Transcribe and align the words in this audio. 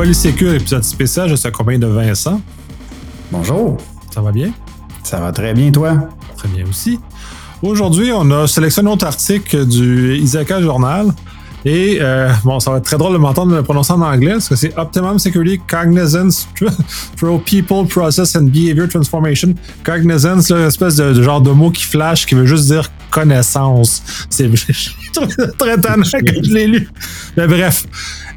Polysécure, 0.00 0.54
épisode 0.54 0.82
spécial. 0.82 1.28
Je 1.28 1.34
suis 1.34 1.46
accompagné 1.46 1.76
de 1.76 1.86
Vincent. 1.86 2.40
Bonjour. 3.30 3.76
Ça 4.10 4.22
va 4.22 4.32
bien? 4.32 4.50
Ça 5.02 5.20
va 5.20 5.30
très 5.30 5.52
bien, 5.52 5.70
toi? 5.70 5.92
Très 6.38 6.48
bien 6.48 6.64
aussi. 6.66 6.98
Aujourd'hui, 7.60 8.10
on 8.10 8.30
a 8.30 8.48
sélectionné 8.48 8.88
un 8.88 8.94
autre 8.94 9.04
article 9.04 9.66
du 9.66 10.16
Isaka 10.16 10.62
Journal. 10.62 11.08
Et 11.66 11.98
euh, 12.00 12.32
bon, 12.44 12.58
ça 12.60 12.70
va 12.70 12.78
être 12.78 12.84
très 12.84 12.96
drôle 12.96 13.12
de 13.12 13.18
m'entendre 13.18 13.54
le 13.54 13.62
prononcer 13.62 13.92
en 13.92 14.00
anglais 14.00 14.32
parce 14.32 14.48
que 14.48 14.56
c'est 14.56 14.74
Optimum 14.78 15.18
Security 15.18 15.60
Cognizance 15.68 16.48
Pro 17.18 17.38
People 17.38 17.86
Process 17.86 18.34
and 18.36 18.44
Behavior 18.44 18.88
Transformation. 18.88 19.54
Cognizance, 19.84 20.48
là, 20.48 20.66
espèce 20.66 20.96
de, 20.96 21.22
genre 21.22 21.42
de 21.42 21.50
mot 21.50 21.70
qui 21.70 21.84
flash 21.84 22.24
qui 22.24 22.34
veut 22.34 22.46
juste 22.46 22.64
dire 22.64 22.90
connaissance. 23.10 24.02
C'est 24.28 24.50
très 25.58 25.78
tannant 25.78 26.04
quand 26.12 26.44
je 26.44 26.52
l'ai 26.52 26.66
lu. 26.66 26.88
Mais 27.36 27.46
bref, 27.46 27.84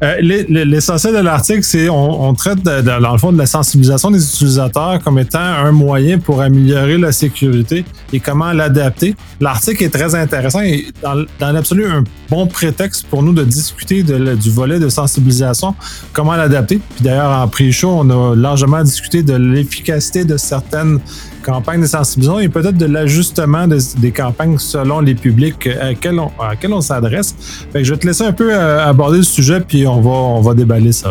euh, 0.02 0.16
l'essentiel 0.20 1.14
de 1.14 1.20
l'article, 1.20 1.62
c'est 1.62 1.88
on, 1.88 2.34
traite 2.34 2.62
de, 2.62 2.80
dans 2.80 3.12
le 3.12 3.18
fond 3.18 3.32
de 3.32 3.38
la 3.38 3.46
sensibilisation 3.46 4.10
des 4.10 4.22
utilisateurs 4.22 5.00
comme 5.02 5.18
étant 5.18 5.38
un 5.38 5.72
moyen 5.72 6.18
pour 6.18 6.42
améliorer 6.42 6.98
la 6.98 7.12
sécurité 7.12 7.84
et 8.12 8.20
comment 8.20 8.52
l'adapter. 8.52 9.14
L'article 9.40 9.84
est 9.84 9.90
très 9.90 10.14
intéressant 10.14 10.60
et 10.60 10.86
dans, 11.02 11.52
l'absolu 11.52 11.86
un 11.86 12.04
bon 12.28 12.46
prétexte 12.46 13.06
pour 13.06 13.22
nous 13.22 13.32
de 13.32 13.44
discuter 13.44 14.02
du 14.02 14.50
volet 14.50 14.78
de 14.78 14.88
sensibilisation, 14.88 15.74
comment 16.12 16.34
l'adapter. 16.34 16.80
Puis 16.96 17.04
d'ailleurs, 17.04 17.30
en 17.30 17.48
pré-show, 17.48 17.90
on 17.90 18.10
a 18.10 18.34
largement 18.34 18.82
discuté 18.82 19.22
de 19.22 19.34
l'efficacité 19.34 20.24
de 20.24 20.36
certaines 20.36 21.00
campagnes 21.44 21.82
de 21.82 21.86
sensibilisation 21.86 22.40
et 22.40 22.48
peut-être 22.48 22.76
de 22.76 22.86
l'ajustement 22.86 23.66
des 23.68 24.10
campagnes 24.10 24.58
selon 24.58 25.00
les 25.00 25.14
publics 25.14 25.66
à 25.66 25.90
lesquels 25.90 26.18
on, 26.18 26.30
on 26.72 26.80
s'adresse. 26.80 27.34
je 27.74 27.92
vais 27.92 27.98
te 27.98 28.06
laisser 28.06 28.24
un 28.24 28.32
peu 28.32 28.52
euh, 28.52 28.84
aborder 28.84 29.18
le 29.18 29.24
sujet, 29.24 29.60
puis 29.60 29.86
on 29.86 30.00
va, 30.00 30.10
on 30.10 30.40
va 30.40 30.54
déballer 30.54 30.92
ça. 30.92 31.10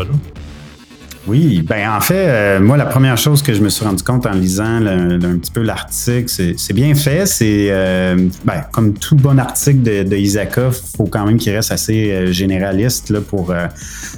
Oui, 1.25 1.61
ben 1.61 1.89
en 1.89 2.01
fait, 2.01 2.27
euh, 2.27 2.59
moi, 2.59 2.75
la 2.75 2.85
première 2.85 3.17
chose 3.17 3.41
que 3.41 3.53
je 3.53 3.61
me 3.61 3.69
suis 3.69 3.85
rendu 3.85 4.03
compte 4.03 4.25
en 4.25 4.33
lisant 4.33 4.85
un 4.85 5.37
petit 5.37 5.51
peu 5.51 5.61
l'article, 5.61 6.27
c'est 6.27 6.73
bien 6.73 6.93
fait. 6.95 7.25
C'est 7.25 7.67
euh, 7.69 8.27
ben, 8.43 8.65
comme 8.73 8.93
tout 8.93 9.15
bon 9.15 9.39
article 9.39 9.83
de, 9.83 10.03
de 10.03 10.17
Isaka, 10.17 10.71
faut 10.71 11.05
quand 11.05 11.25
même 11.25 11.37
qu'il 11.37 11.55
reste 11.55 11.71
assez 11.71 12.11
euh, 12.11 12.31
généraliste 12.33 13.09
là, 13.09 13.21
pour, 13.21 13.55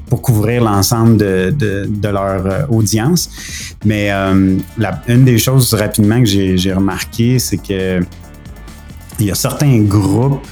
pour 0.10 0.24
couvrir 0.24 0.64
l'ensemble 0.64 1.18
de, 1.18 1.54
de, 1.56 1.88
de, 1.88 2.10
leur 2.10 2.72
audience. 2.72 3.30
Mais 3.86 4.10
la, 4.78 5.02
une 5.08 5.26
des 5.26 5.38
choses 5.38 5.72
rapidement 5.76 6.20
que 6.20 6.26
j'ai 6.26 6.74
remarqué, 6.74 7.38
c'est 7.38 7.58
que 7.58 8.00
il 9.20 9.28
y 9.28 9.32
a 9.32 9.36
certains 9.36 9.80
groupes 9.82 10.46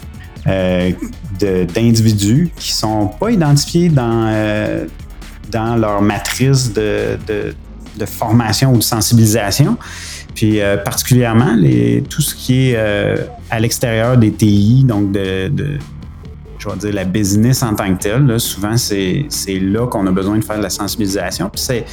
d'individus 1.40 2.52
qui 2.56 2.72
sont 2.72 3.08
pas 3.20 3.31
identifiés 3.31 3.90
dans 3.90 4.86
dans 5.54 5.76
leur 5.76 6.02
matrice 6.02 6.73
de, 6.73 7.18
formation 8.06 8.73
ou 8.73 8.78
de 8.78 8.84
sensibilisation. 8.84 9.78
Puis 10.36 10.59
euh, 10.59 10.78
particulièrement 10.78 11.56
tout 12.09 12.22
ce 12.22 12.36
qui 12.36 12.70
est 12.70 12.73
euh, 12.76 13.18
à 13.50 13.59
l'extérieur 13.59 14.18
des 14.18 14.31
TI, 14.31 14.84
donc 14.84 15.12
de, 15.12 15.52
je 16.58 16.76
dire 16.78 16.94
la 16.94 17.06
business 17.06 17.62
en 17.62 17.76
tant 17.76 17.94
que 17.96 18.02
telle. 18.02 18.40
souvent, 18.40 18.78
c'est 18.78 19.28
là 19.48 19.88
qu'on 19.88 20.08
a 20.08 20.12
besoin 20.12 20.38
de 20.38 20.44
faire 20.44 20.58
de 20.58 20.64
la 20.64 20.70
sensibilisation. 20.70 21.50
Puis 21.50 21.86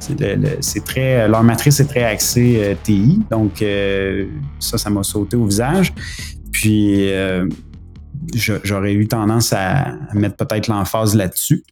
c'est 0.00 0.84
très 0.84 1.28
leur 1.28 1.44
matrice 1.44 1.78
est 1.78 1.84
très 1.84 2.02
axée 2.02 2.58
euh, 2.60 2.74
TI 2.82 3.20
donc 3.30 3.64
ça 4.58 4.76
ça 4.76 4.90
m'a 4.90 5.04
sauté 5.04 5.36
au 5.36 5.44
visage 5.44 5.92
puis 6.50 7.08
j'aurais 8.34 8.94
eu 8.94 9.06
tendance 9.06 9.52
à 9.52 9.94
mettre 10.12 10.34
peut-être 10.44 10.66
l'emphase 10.66 11.14
là-dessus 11.14 11.62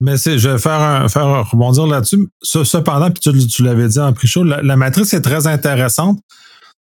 mais 0.00 0.16
c'est, 0.16 0.38
je 0.38 0.48
vais 0.48 0.58
faire, 0.58 0.80
un, 0.80 1.08
faire 1.08 1.50
rebondir 1.50 1.86
là-dessus. 1.86 2.28
Cependant, 2.42 3.10
puis 3.10 3.20
tu, 3.20 3.46
tu 3.46 3.62
l'avais 3.64 3.88
dit 3.88 3.98
en 3.98 4.12
pré-show, 4.12 4.44
la, 4.44 4.76
matrice 4.76 5.12
est 5.12 5.20
très 5.20 5.46
intéressante. 5.46 6.20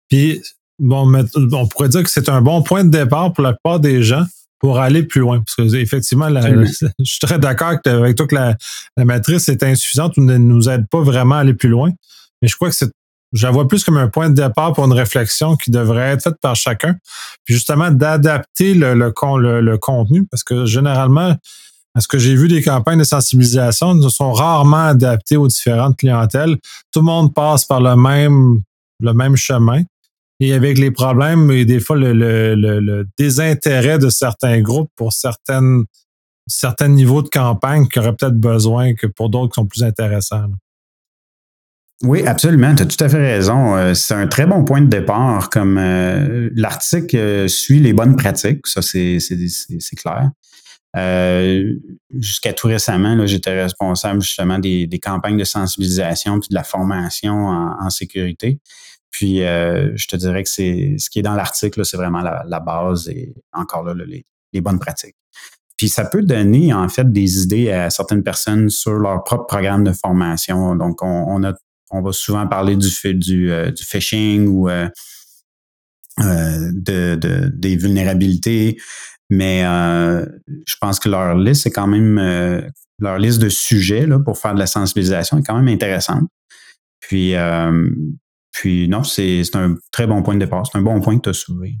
Puis, 0.08 0.42
bon, 0.78 1.24
on 1.52 1.66
pourrait 1.66 1.88
dire 1.88 2.02
que 2.02 2.10
c'est 2.10 2.28
un 2.28 2.42
bon 2.42 2.62
point 2.62 2.84
de 2.84 2.90
départ 2.90 3.32
pour 3.32 3.42
la 3.42 3.52
plupart 3.52 3.80
des 3.80 4.02
gens 4.02 4.24
pour 4.58 4.78
aller 4.78 5.02
plus 5.02 5.20
loin. 5.20 5.40
Parce 5.40 5.54
que 5.54 5.76
effectivement, 5.76 6.28
je 6.28 7.04
suis 7.04 7.20
très 7.20 7.38
d'accord 7.38 7.74
avec 7.84 8.16
toi 8.16 8.26
que 8.26 8.34
la, 8.34 8.56
matrice 9.04 9.48
est 9.48 9.62
insuffisante 9.62 10.16
ou 10.18 10.22
ne 10.22 10.36
nous 10.36 10.68
aide 10.68 10.86
pas 10.88 11.00
vraiment 11.00 11.36
à 11.36 11.38
aller 11.38 11.54
plus 11.54 11.68
loin. 11.70 11.90
Mais 12.42 12.48
je 12.48 12.56
crois 12.56 12.68
que 12.68 12.76
c'est 12.76 12.90
je 13.32 13.44
la 13.44 13.50
vois 13.50 13.66
plus 13.66 13.82
comme 13.82 13.96
un 13.96 14.08
point 14.08 14.30
de 14.30 14.34
départ 14.34 14.72
pour 14.72 14.84
une 14.84 14.92
réflexion 14.92 15.56
qui 15.56 15.70
devrait 15.70 16.12
être 16.12 16.22
faite 16.22 16.36
par 16.40 16.54
chacun. 16.54 16.96
Puis 17.44 17.54
justement, 17.54 17.90
d'adapter 17.90 18.72
le, 18.72 18.94
le, 18.94 19.12
le, 19.38 19.60
le 19.60 19.78
contenu, 19.78 20.24
parce 20.30 20.44
que 20.44 20.64
généralement, 20.64 21.36
ce 22.00 22.08
que 22.08 22.18
j'ai 22.18 22.34
vu 22.34 22.48
des 22.48 22.62
campagnes 22.62 22.98
de 22.98 23.04
sensibilisation 23.04 23.94
ne 23.94 24.08
sont 24.08 24.32
rarement 24.32 24.86
adaptées 24.88 25.36
aux 25.36 25.48
différentes 25.48 25.96
clientèles. 25.96 26.56
Tout 26.92 27.00
le 27.00 27.06
monde 27.06 27.34
passe 27.34 27.64
par 27.64 27.80
le 27.80 27.96
même, 27.96 28.60
le 29.00 29.12
même 29.12 29.36
chemin. 29.36 29.82
Et 30.38 30.52
avec 30.52 30.76
les 30.78 30.90
problèmes 30.90 31.50
et 31.50 31.64
des 31.64 31.80
fois 31.80 31.96
le, 31.96 32.12
le, 32.12 33.08
désintérêt 33.18 33.98
de 33.98 34.10
certains 34.10 34.60
groupes 34.60 34.90
pour 34.94 35.14
certaines, 35.14 35.84
certains 36.46 36.88
niveaux 36.88 37.22
de 37.22 37.28
campagne 37.28 37.88
qui 37.88 37.98
auraient 37.98 38.14
peut-être 38.14 38.38
besoin 38.38 38.94
que 38.94 39.06
pour 39.06 39.30
d'autres 39.30 39.54
qui 39.54 39.60
sont 39.60 39.66
plus 39.66 39.82
intéressants. 39.82 40.50
Oui, 42.02 42.26
absolument. 42.26 42.74
Tu 42.74 42.82
as 42.82 42.86
tout 42.86 43.02
à 43.02 43.08
fait 43.08 43.34
raison. 43.34 43.74
Euh, 43.76 43.94
c'est 43.94 44.14
un 44.14 44.26
très 44.26 44.46
bon 44.46 44.64
point 44.64 44.82
de 44.82 44.86
départ. 44.86 45.48
Comme 45.48 45.78
euh, 45.78 46.50
l'article 46.54 47.16
euh, 47.16 47.48
suit 47.48 47.80
les 47.80 47.94
bonnes 47.94 48.16
pratiques, 48.16 48.66
ça 48.66 48.82
c'est 48.82 49.18
clair. 49.96 50.30
Euh, 50.96 51.74
jusqu'à 52.10 52.52
tout 52.52 52.68
récemment, 52.68 53.26
j'étais 53.26 53.62
responsable 53.62 54.22
justement 54.22 54.58
des, 54.58 55.00
campagnes 55.02 55.36
de 55.36 55.44
sensibilisation 55.44 56.40
puis 56.40 56.48
de 56.48 56.54
la 56.54 56.64
formation 56.64 57.48
en, 57.48 57.90
sécurité. 57.90 58.60
Puis 59.10 59.42
euh, 59.42 59.92
je 59.96 60.08
te 60.08 60.16
dirais 60.16 60.42
que 60.42 60.48
c'est 60.48 60.96
ce 60.98 61.10
qui 61.10 61.18
est 61.18 61.22
dans 61.22 61.34
l'article, 61.34 61.84
c'est 61.84 61.96
vraiment 61.96 62.22
la, 62.22 62.60
base 62.60 63.08
et 63.08 63.34
encore 63.52 63.84
là, 63.84 63.94
les, 63.94 64.60
bonnes 64.60 64.78
pratiques. 64.78 65.16
Puis 65.76 65.90
ça 65.90 66.06
peut 66.06 66.22
donner 66.22 66.72
en 66.72 66.88
fait 66.88 67.12
des 67.12 67.42
idées 67.42 67.70
à 67.70 67.90
certaines 67.90 68.22
personnes 68.22 68.70
sur 68.70 68.94
leur 68.94 69.22
propre 69.24 69.44
programme 69.44 69.84
de 69.84 69.92
formation. 69.92 70.74
Donc 70.76 71.02
on, 71.02 71.44
a, 71.44 71.52
on 71.90 72.00
va 72.00 72.12
souvent 72.12 72.46
parler 72.46 72.76
du, 72.76 73.14
du, 73.14 73.52
euh, 73.52 73.70
du 73.70 73.84
phishing 73.84 74.46
ou 74.46 74.70
de, 76.18 77.50
des 77.52 77.76
vulnérabilités. 77.76 78.78
Mais 79.30 79.64
euh, 79.64 80.24
je 80.66 80.76
pense 80.80 81.00
que 81.00 81.08
leur 81.08 81.36
liste 81.36 81.64
c'est 81.64 81.70
quand 81.70 81.88
même 81.88 82.18
euh, 82.18 82.60
leur 82.98 83.18
liste 83.18 83.40
de 83.40 83.48
sujets 83.48 84.06
là, 84.06 84.18
pour 84.18 84.38
faire 84.38 84.54
de 84.54 84.58
la 84.58 84.66
sensibilisation 84.66 85.38
est 85.38 85.42
quand 85.42 85.56
même 85.56 85.68
intéressante. 85.68 86.24
Puis, 87.00 87.34
euh, 87.34 87.90
puis 88.52 88.88
non, 88.88 89.04
c'est 89.04 89.42
un 89.54 89.76
très 89.92 90.06
bon 90.06 90.22
point 90.22 90.34
de 90.34 90.40
départ. 90.40 90.66
C'est 90.66 90.78
un 90.78 90.82
bon 90.82 91.00
point 91.00 91.16
que 91.18 91.22
tu 91.22 91.28
as 91.28 91.34
soulevé. 91.34 91.76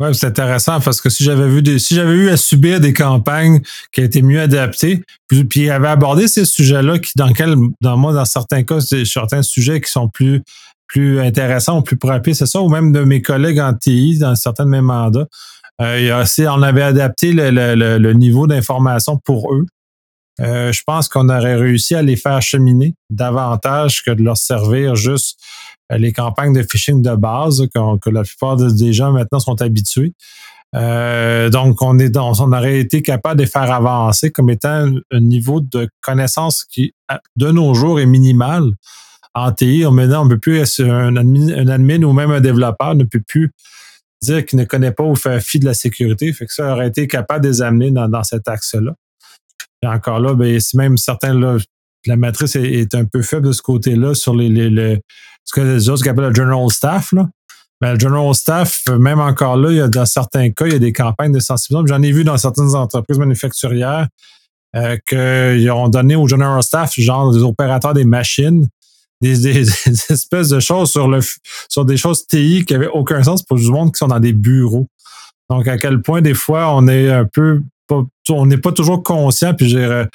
Oui, 0.00 0.12
c'est 0.14 0.26
intéressant 0.26 0.80
parce 0.80 1.00
que 1.00 1.10
si 1.10 1.22
j'avais 1.22 1.46
vu 1.48 1.78
si 1.78 1.94
j'avais 1.94 2.14
eu 2.14 2.28
à 2.30 2.36
subir 2.36 2.80
des 2.80 2.92
campagnes 2.92 3.60
qui 3.92 4.00
étaient 4.00 4.22
mieux 4.22 4.40
adaptées, 4.40 5.04
puis, 5.28 5.44
puis 5.44 5.70
avait 5.70 5.88
abordé 5.88 6.26
ces 6.26 6.44
sujets-là 6.44 6.98
qui, 6.98 7.12
dans 7.14 7.32
quel, 7.32 7.54
dans 7.80 7.96
moi, 7.96 8.12
dans 8.12 8.24
certains 8.24 8.64
cas, 8.64 8.80
c'est 8.80 9.04
certains 9.04 9.42
sujets 9.42 9.80
qui 9.80 9.92
sont 9.92 10.08
plus, 10.08 10.42
plus 10.88 11.20
intéressants 11.20 11.78
ou 11.78 11.82
plus 11.82 11.96
propres, 11.96 12.32
c'est 12.32 12.46
ça, 12.46 12.60
ou 12.60 12.68
même 12.68 12.90
de 12.90 13.04
mes 13.04 13.22
collègues 13.22 13.60
en 13.60 13.74
TI 13.74 14.18
dans 14.18 14.34
certains 14.34 14.64
de 14.64 14.70
mes 14.70 14.80
mandats. 14.80 15.28
Euh, 15.82 16.24
on 16.48 16.62
avait 16.62 16.82
adapté 16.82 17.32
le, 17.32 18.12
niveau 18.12 18.46
d'information 18.46 19.18
pour 19.18 19.52
eux. 19.52 19.66
Euh, 20.40 20.72
je 20.72 20.82
pense 20.86 21.08
qu'on 21.08 21.28
aurait 21.28 21.56
réussi 21.56 21.94
à 21.94 22.02
les 22.02 22.16
faire 22.16 22.40
cheminer 22.40 22.94
davantage 23.10 24.02
que 24.02 24.10
de 24.10 24.22
leur 24.22 24.38
servir 24.38 24.94
juste 24.94 25.38
euh, 25.90 25.98
les 25.98 26.12
campagnes 26.12 26.54
de 26.54 26.62
phishing 26.62 27.02
de 27.02 27.14
base 27.14 27.66
que, 27.74 28.10
la 28.10 28.22
plupart 28.22 28.56
des 28.56 28.92
gens 28.92 29.12
maintenant 29.12 29.40
sont 29.40 29.60
habitués. 29.60 30.14
donc, 30.72 31.82
on, 31.82 31.98
est 31.98 32.16
on 32.16 32.52
aurait 32.52 32.78
été 32.78 33.02
capable 33.02 33.40
de 33.40 33.46
faire 33.46 33.70
avancer 33.70 34.30
comme 34.30 34.48
étant 34.50 34.86
un 35.10 35.20
niveau 35.20 35.60
de 35.60 35.88
connaissance 36.00 36.64
qui, 36.64 36.94
de 37.36 37.50
nos 37.50 37.74
jours, 37.74 38.00
est 38.00 38.06
minimal. 38.06 38.72
En 39.34 39.50
TI, 39.52 39.84
maintenant, 39.90 40.22
on 40.22 40.24
ne 40.26 40.30
peut 40.30 40.38
plus, 40.38 40.80
un 40.80 41.16
un 41.16 41.68
admin 41.68 42.02
ou 42.02 42.12
même 42.12 42.30
un 42.30 42.40
développeur 42.40 42.94
ne 42.94 43.04
peut 43.04 43.22
plus 43.26 43.52
dire 44.22 44.46
qu'il 44.46 44.58
ne 44.58 44.64
connaît 44.64 44.92
pas 44.92 45.04
ou 45.04 45.14
fait 45.14 45.40
fi 45.40 45.58
de 45.58 45.64
la 45.64 45.74
sécurité. 45.74 46.32
Fait 46.32 46.46
que 46.46 46.52
ça 46.52 46.72
aurait 46.72 46.88
été 46.88 47.06
capable 47.06 47.44
de 47.44 47.50
les 47.50 47.62
amener 47.62 47.90
dans, 47.90 48.22
cet 48.24 48.48
axe-là. 48.48 48.94
Et 49.82 49.86
encore 49.86 50.20
là, 50.20 50.34
ben, 50.34 50.58
même 50.74 50.96
certains, 50.96 51.34
là, 51.34 51.58
la 52.06 52.16
matrice 52.16 52.56
est, 52.56 52.94
un 52.94 53.04
peu 53.04 53.22
faible 53.22 53.46
de 53.48 53.52
ce 53.52 53.62
côté-là 53.62 54.14
sur 54.14 54.34
les, 54.34 55.00
ce 55.44 55.54
que 55.54 55.60
les 55.60 55.88
autres 55.88 56.08
appellent 56.08 56.28
le 56.28 56.34
general 56.34 56.70
staff, 56.70 57.12
là. 57.12 57.28
Ben, 57.80 57.94
le 57.94 57.98
general 57.98 58.32
staff, 58.32 58.86
même 58.86 59.18
encore 59.18 59.56
là, 59.56 59.70
il 59.72 59.76
y 59.78 59.80
a, 59.80 59.88
dans 59.88 60.06
certains 60.06 60.50
cas, 60.50 60.66
il 60.66 60.72
y 60.72 60.76
a 60.76 60.78
des 60.78 60.92
campagnes 60.92 61.32
de 61.32 61.40
sensibilisation. 61.40 61.86
J'en 61.86 62.02
ai 62.02 62.12
vu 62.12 62.22
dans 62.22 62.36
certaines 62.36 62.76
entreprises 62.76 63.18
manufacturières 63.18 64.06
euh, 64.76 64.96
qu'ils 65.04 65.70
ont 65.72 65.88
donné 65.88 66.14
au 66.14 66.28
general 66.28 66.62
staff, 66.62 66.94
genre 66.98 67.32
des 67.32 67.42
opérateurs 67.42 67.92
des 67.92 68.04
machines, 68.04 68.68
des, 69.40 69.70
espèces 70.10 70.48
de 70.48 70.60
choses 70.60 70.90
sur, 70.90 71.08
le, 71.08 71.20
sur 71.68 71.84
des 71.84 71.96
choses 71.96 72.26
TI 72.26 72.64
qui 72.66 72.72
n'avaient 72.72 72.88
aucun 72.88 73.22
sens 73.22 73.42
pour 73.42 73.56
du 73.56 73.70
monde 73.70 73.92
qui 73.92 73.98
sont 73.98 74.08
dans 74.08 74.20
des 74.20 74.32
bureaux. 74.32 74.88
Donc, 75.48 75.68
à 75.68 75.78
quel 75.78 76.02
point, 76.02 76.20
des 76.20 76.34
fois, 76.34 76.74
on 76.74 76.88
est 76.88 77.10
un 77.10 77.24
peu 77.24 77.62
on 78.30 78.46
n'est 78.46 78.58
pas 78.58 78.72
toujours 78.72 79.02
conscient. 79.02 79.54
Puis 79.54 79.68
j'ai, 79.68 80.06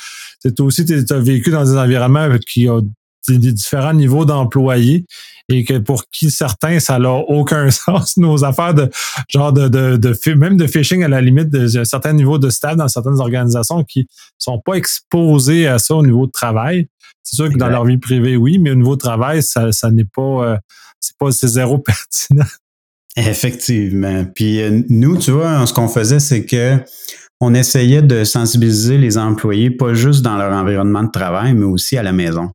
aussi, 0.60 0.86
tu 0.86 1.06
as 1.10 1.20
vécu 1.20 1.52
dans 1.52 1.64
des 1.64 1.78
environnements 1.78 2.30
qui 2.40 2.70
ont 2.70 2.88
des 3.28 3.52
différents 3.52 3.94
niveaux 3.94 4.26
d'employés 4.26 5.06
et 5.50 5.64
que 5.64 5.78
pour 5.78 6.04
qui 6.10 6.30
certains, 6.30 6.80
ça 6.80 7.00
n'a 7.00 7.14
aucun 7.14 7.70
sens. 7.72 8.18
Nos 8.18 8.44
affaires 8.44 8.74
de 8.74 8.90
genre 9.30 9.54
de, 9.54 9.68
de, 9.68 9.98
de, 9.98 10.34
même 10.34 10.58
de 10.58 10.68
phishing 10.68 11.04
à 11.04 11.08
la 11.08 11.22
limite 11.22 11.50
d'un 11.50 11.86
certain 11.86 12.14
niveau 12.14 12.38
de 12.38 12.50
staff 12.50 12.76
dans 12.76 12.88
certaines 12.88 13.20
organisations 13.20 13.84
qui 13.84 14.08
sont 14.38 14.60
pas 14.60 14.74
exposées 14.74 15.68
à 15.68 15.80
ça 15.80 15.96
au 15.96 16.06
niveau 16.06 16.28
de 16.28 16.32
travail. 16.32 16.88
C'est 17.24 17.36
sûr 17.36 17.52
que 17.52 17.58
dans 17.58 17.70
leur 17.70 17.86
vie 17.86 17.98
privée, 17.98 18.38
oui, 18.38 18.58
mais 18.58 18.72
au 18.72 18.76
niveau 18.76 18.96
de 18.96 19.02
travail, 19.02 19.44
ça, 19.44 19.72
ça 19.72 19.92
n'est 19.92 20.06
pas, 20.06 20.22
euh, 20.22 20.58
c'est 21.00 21.18
pas, 21.18 21.32
c'est 21.32 21.48
zéro 21.48 21.78
pertinent. 21.80 22.46
Effectivement. 23.18 24.26
Puis 24.34 24.62
euh, 24.62 24.82
nous, 24.90 25.18
tu 25.18 25.32
vois, 25.32 25.66
ce 25.66 25.74
qu'on 25.74 25.88
faisait, 25.88 26.20
c'est 26.20 26.46
que 26.46 26.78
on 27.40 27.54
essayait 27.54 28.02
de 28.02 28.24
sensibiliser 28.24 28.98
les 28.98 29.18
employés, 29.18 29.70
pas 29.70 29.94
juste 29.94 30.24
dans 30.24 30.38
leur 30.38 30.52
environnement 30.52 31.04
de 31.04 31.12
travail, 31.12 31.54
mais 31.54 31.66
aussi 31.66 31.98
à 31.98 32.04
la 32.04 32.12
maison. 32.12 32.50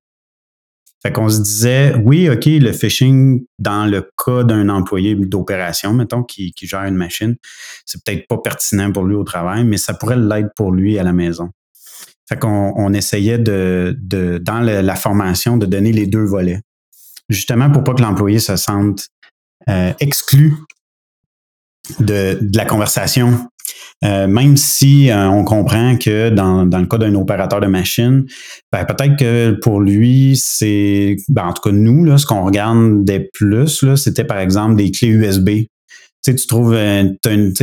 Fait 1.02 1.10
qu'on 1.10 1.28
se 1.28 1.40
disait, 1.40 1.94
oui, 2.04 2.31
OK, 2.31 2.46
le 2.46 2.72
phishing, 2.72 3.44
dans 3.58 3.87
le 3.87 4.08
cas 4.25 4.44
d'un 4.44 4.69
employé 4.69 5.16
d'opération, 5.16 5.93
mettons, 5.93 6.22
qui, 6.22 6.52
qui, 6.52 6.69
gère 6.69 6.84
une 6.84 6.94
machine, 6.94 7.34
c'est 7.84 8.04
peut-être 8.04 8.28
pas 8.28 8.38
pertinent 8.38 8.93
pour 8.93 9.04
lui 9.04 9.16
au 9.16 9.25
travail, 9.25 9.64
mais 9.64 9.78
ça 9.78 9.94
pourrait 9.94 10.16
l'être 10.16 10.50
pour 10.54 10.70
lui 10.70 10.99
à 11.00 11.02
la 11.02 11.12
maison. 11.12 11.50
Fait 12.28 12.38
qu'on 12.38 12.72
on 12.76 12.93
essayait 12.93 13.38
de, 13.38 13.96
de 14.00 14.38
dans 14.38 14.60
la 14.60 14.94
formation, 14.94 15.56
de 15.56 15.66
donner 15.66 15.93
les 15.93 16.06
deux 16.06 16.25
volets. 16.25 16.60
Justement 17.28 17.70
pour 17.70 17.82
pas 17.82 17.94
que 17.94 18.02
l'employé 18.02 18.38
se 18.38 18.56
sente 18.56 19.08
euh, 19.69 19.93
exclu 19.99 20.54
de, 21.99 22.38
de, 22.40 22.56
la 22.56 22.64
conversation 22.64 23.49
euh, 24.04 24.26
même 24.26 24.56
si 24.56 25.10
euh, 25.10 25.28
on 25.28 25.44
comprend 25.44 25.96
que 25.96 26.31
dans, 26.31 26.66
dans 26.66 26.81
le 26.81 26.87
cas 26.87 26.99
d'un 26.99 27.14
opérateur 27.14 27.60
de 27.60 27.66
machine, 27.66 28.26
ben, 28.72 28.84
peut-être 28.84 29.16
que 29.16 29.52
pour 29.62 29.81
lui, 29.81 30.37
c'est, 30.37 31.16
ben, 31.28 31.46
en 31.46 31.52
tout 31.52 31.62
cas 31.62 31.75
nous, 31.75 32.04
là, 32.04 32.19
ce 32.19 32.26
qu'on 32.26 32.44
regarde 32.44 33.04
des 33.04 33.31
plus, 33.32 33.84
c'était 33.96 34.25
par 34.25 34.38
exemple 34.38 34.76
des 34.76 34.90
clés 34.90 35.08
USB. 35.08 35.49
Tu 36.25 36.31
sais, 36.31 36.34
tu 36.34 36.46
trouves, 36.46 36.75
euh, 36.75 37.04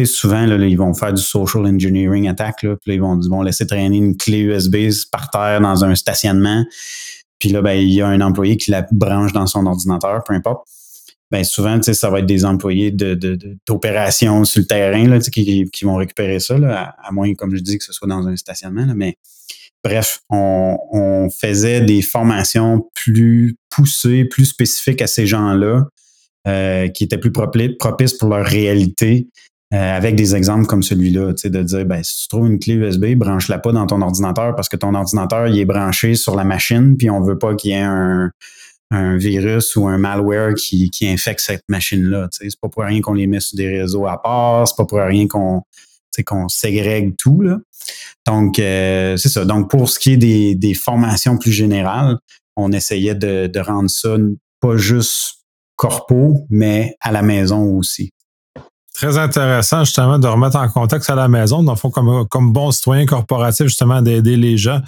souvent, 0.05 0.45
là, 0.45 0.55
ils 0.57 0.77
vont 0.77 0.93
faire 0.93 1.13
du 1.13 1.21
social 1.21 1.65
engineering 1.65 2.27
attack, 2.27 2.63
là, 2.63 2.75
puis 2.81 2.95
ils 2.95 3.01
vont, 3.01 3.19
ils 3.19 3.29
vont 3.29 3.41
laisser 3.41 3.65
traîner 3.67 3.97
une 3.97 4.17
clé 4.17 4.39
USB 4.39 4.89
par 5.11 5.29
terre 5.29 5.61
dans 5.61 5.83
un 5.83 5.95
stationnement. 5.95 6.65
Puis 7.37 7.49
là, 7.49 7.61
ben, 7.61 7.73
il 7.73 7.91
y 7.93 8.01
a 8.01 8.07
un 8.07 8.19
employé 8.21 8.57
qui 8.57 8.71
la 8.71 8.85
branche 8.91 9.33
dans 9.33 9.47
son 9.47 9.65
ordinateur, 9.65 10.23
peu 10.25 10.33
importe 10.33 10.67
ben 11.31 11.43
souvent, 11.43 11.79
ça 11.81 12.09
va 12.09 12.19
être 12.19 12.25
des 12.25 12.43
employés 12.43 12.91
d'opération 12.91 14.41
de, 14.41 14.45
sur 14.45 14.61
le 14.61 14.65
terrain 14.65 15.07
là, 15.07 15.19
qui, 15.19 15.69
qui, 15.71 15.85
vont 15.85 15.95
récupérer 15.95 16.39
ça, 16.39 16.57
là, 16.57 16.95
à, 17.03 17.11
moins, 17.11 17.33
comme 17.35 17.55
je 17.55 17.61
dis, 17.61 17.77
que 17.77 17.83
ce 17.83 17.93
soit 17.93 18.07
dans 18.07 18.27
un 18.27 18.35
stationnement. 18.35 18.85
Là, 18.85 18.93
mais 18.95 19.15
bref, 19.83 20.21
on, 20.29 20.77
on, 20.91 21.29
faisait 21.29 21.81
des 21.81 22.01
formations 22.01 22.89
plus 22.95 23.57
poussées, 23.69 24.25
plus 24.25 24.45
spécifiques 24.45 25.01
à 25.01 25.07
ces 25.07 25.27
gens-là, 25.27 25.85
euh, 26.47 26.87
qui 26.87 27.03
étaient 27.03 27.19
plus 27.19 27.31
propices 27.31 28.13
pour 28.13 28.29
leur 28.29 28.45
réalité. 28.45 29.27
Euh, 29.71 29.95
avec 29.95 30.15
des 30.15 30.35
exemples 30.35 30.65
comme 30.65 30.81
celui-là, 30.81 31.33
de 31.43 31.61
dire, 31.61 31.85
ben, 31.85 32.01
si 32.03 32.23
tu 32.23 32.27
trouves 32.27 32.47
une 32.47 32.57
clé 32.57 32.73
USB, 32.73 33.13
branche-la 33.13 33.59
pas 33.59 33.71
dans 33.71 33.85
ton 33.85 34.01
ordinateur 34.01 34.55
parce 34.55 34.67
que 34.67 34.75
ton 34.75 34.95
ordinateur, 34.95 35.47
il 35.47 35.59
est 35.59 35.65
branché 35.65 36.15
sur 36.15 36.35
la 36.35 36.43
machine, 36.43 36.97
puis 36.97 37.11
on 37.11 37.21
veut 37.21 37.37
pas 37.37 37.53
qu'il 37.53 37.69
y 37.69 37.73
ait 37.75 37.81
un, 37.83 38.31
un 38.91 39.17
virus 39.17 39.75
ou 39.75 39.87
un 39.87 39.97
malware 39.97 40.55
qui, 40.55 40.89
qui 40.89 41.07
infecte 41.07 41.41
cette 41.41 41.63
machine-là. 41.69 42.27
C'est 42.31 42.47
pas 42.59 42.69
pour 42.69 42.83
rien 42.83 43.01
qu'on 43.01 43.13
les 43.13 43.27
met 43.27 43.39
sur 43.39 43.55
des 43.55 43.79
réseaux 43.79 44.07
à 44.07 44.21
part, 44.21 44.67
c'est 44.67 44.77
pas 44.77 44.85
pour 44.85 44.99
rien 44.99 45.27
qu'on 45.27 45.61
qu'on 46.25 46.49
ségrègue 46.49 47.15
tout. 47.17 47.43
Donc, 48.27 48.59
euh, 48.59 49.15
c'est 49.15 49.29
ça. 49.29 49.45
Donc, 49.45 49.69
pour 49.69 49.87
ce 49.87 49.97
qui 49.97 50.13
est 50.13 50.17
des, 50.17 50.53
des, 50.53 50.73
formations 50.73 51.37
plus 51.37 51.53
générales, 51.53 52.17
on 52.57 52.73
essayait 52.73 53.15
de, 53.15 53.47
de 53.47 53.59
rendre 53.61 53.89
ça 53.89 54.17
pas 54.59 54.75
juste 54.75 55.45
corpo, 55.77 56.45
mais 56.49 56.97
à 56.99 57.13
la 57.13 57.21
maison 57.21 57.77
aussi. 57.77 58.11
Très 58.93 59.17
intéressant, 59.17 59.85
justement, 59.85 60.19
de 60.19 60.27
remettre 60.27 60.57
en 60.57 60.67
contexte 60.67 61.09
à 61.09 61.15
la 61.15 61.29
maison, 61.29 61.63
dans 61.63 61.71
le 61.71 61.77
fond, 61.77 61.89
comme, 61.89 62.27
comme 62.27 62.51
bon 62.51 62.71
citoyen 62.71 63.05
corporatif, 63.05 63.67
justement, 63.67 64.01
d'aider 64.01 64.35
les 64.35 64.57
gens 64.57 64.81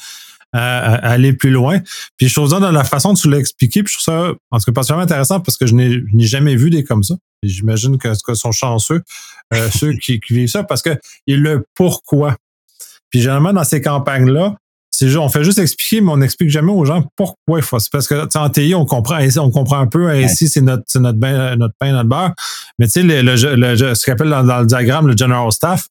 à, 0.54 0.96
aller 0.96 1.34
plus 1.34 1.52
loin. 1.52 1.80
Puis 2.18 2.28
je 2.28 2.34
trouve 2.34 2.50
ça 2.50 2.60
dans 2.60 2.72
la 2.72 2.84
façon 2.84 3.10
dont 3.10 3.16
tu 3.16 3.30
l'as 3.30 3.40
expliqué, 3.40 3.84
puis 3.84 3.94
je 3.94 4.00
trouve 4.00 4.14
ça 4.14 4.34
en 4.52 4.58
tout 4.58 4.66
cas 4.66 4.72
particulièrement 4.72 5.04
intéressant 5.04 5.40
parce 5.40 5.58
que 5.58 5.66
je 5.66 5.76
n'ai 5.76 6.26
jamais 6.26 6.56
vu 6.56 6.70
des 6.70 6.84
comme 6.84 7.04
ça. 7.04 7.16
Et 7.44 7.50
j'imagine 7.50 7.98
que, 7.98 8.14
ce 8.14 8.34
sont 8.34 8.52
chanceux 8.52 9.02
euh, 9.54 9.70
ceux 9.76 9.94
qui, 9.94 10.20
qui, 10.20 10.34
vivent 10.34 10.50
ça 10.50 10.64
parce 10.64 10.82
que 10.82 10.98
il 11.28 11.42
le 11.42 11.66
pourquoi. 11.76 12.36
Puis 13.10 13.22
généralement 13.22 13.54
dans 13.54 13.64
ces 13.64 13.82
campagnes-là, 13.82 14.56
c'est 14.92 15.16
on 15.18 15.30
fait 15.30 15.44
juste 15.44 15.58
expliquer, 15.58 16.02
mais 16.02 16.12
on 16.12 16.18
n'explique 16.18 16.50
jamais 16.50 16.72
aux 16.72 16.86
gens 16.86 17.04
pourquoi 17.16 17.60
il 17.60 17.64
faut. 17.64 17.80
C'est 17.80 17.92
parce 17.92 18.08
que 18.08 18.38
en 18.38 18.50
TI, 18.50 18.76
on 18.76 18.86
comprend, 18.86 19.20
on 19.38 19.50
comprend 19.50 19.80
un 19.80 19.88
peu, 19.88 20.16
ici, 20.22 20.48
c'est 20.48 20.62
notre, 20.62 20.84
notre, 21.00 21.18
notre 21.56 21.74
pain, 21.80 21.92
notre 21.94 22.10
beurre. 22.10 22.34
Mais 22.78 22.88
tu 22.88 23.02
sais, 23.02 23.04
le, 23.04 23.22
le, 23.22 23.96
ce 23.96 24.06
qu'on 24.06 24.12
appelle 24.12 24.30
dans, 24.30 24.44
dans, 24.44 24.60
le 24.60 24.66
diagramme 24.68 25.08
le 25.08 25.18
general 25.18 25.52
staff, 25.52 25.88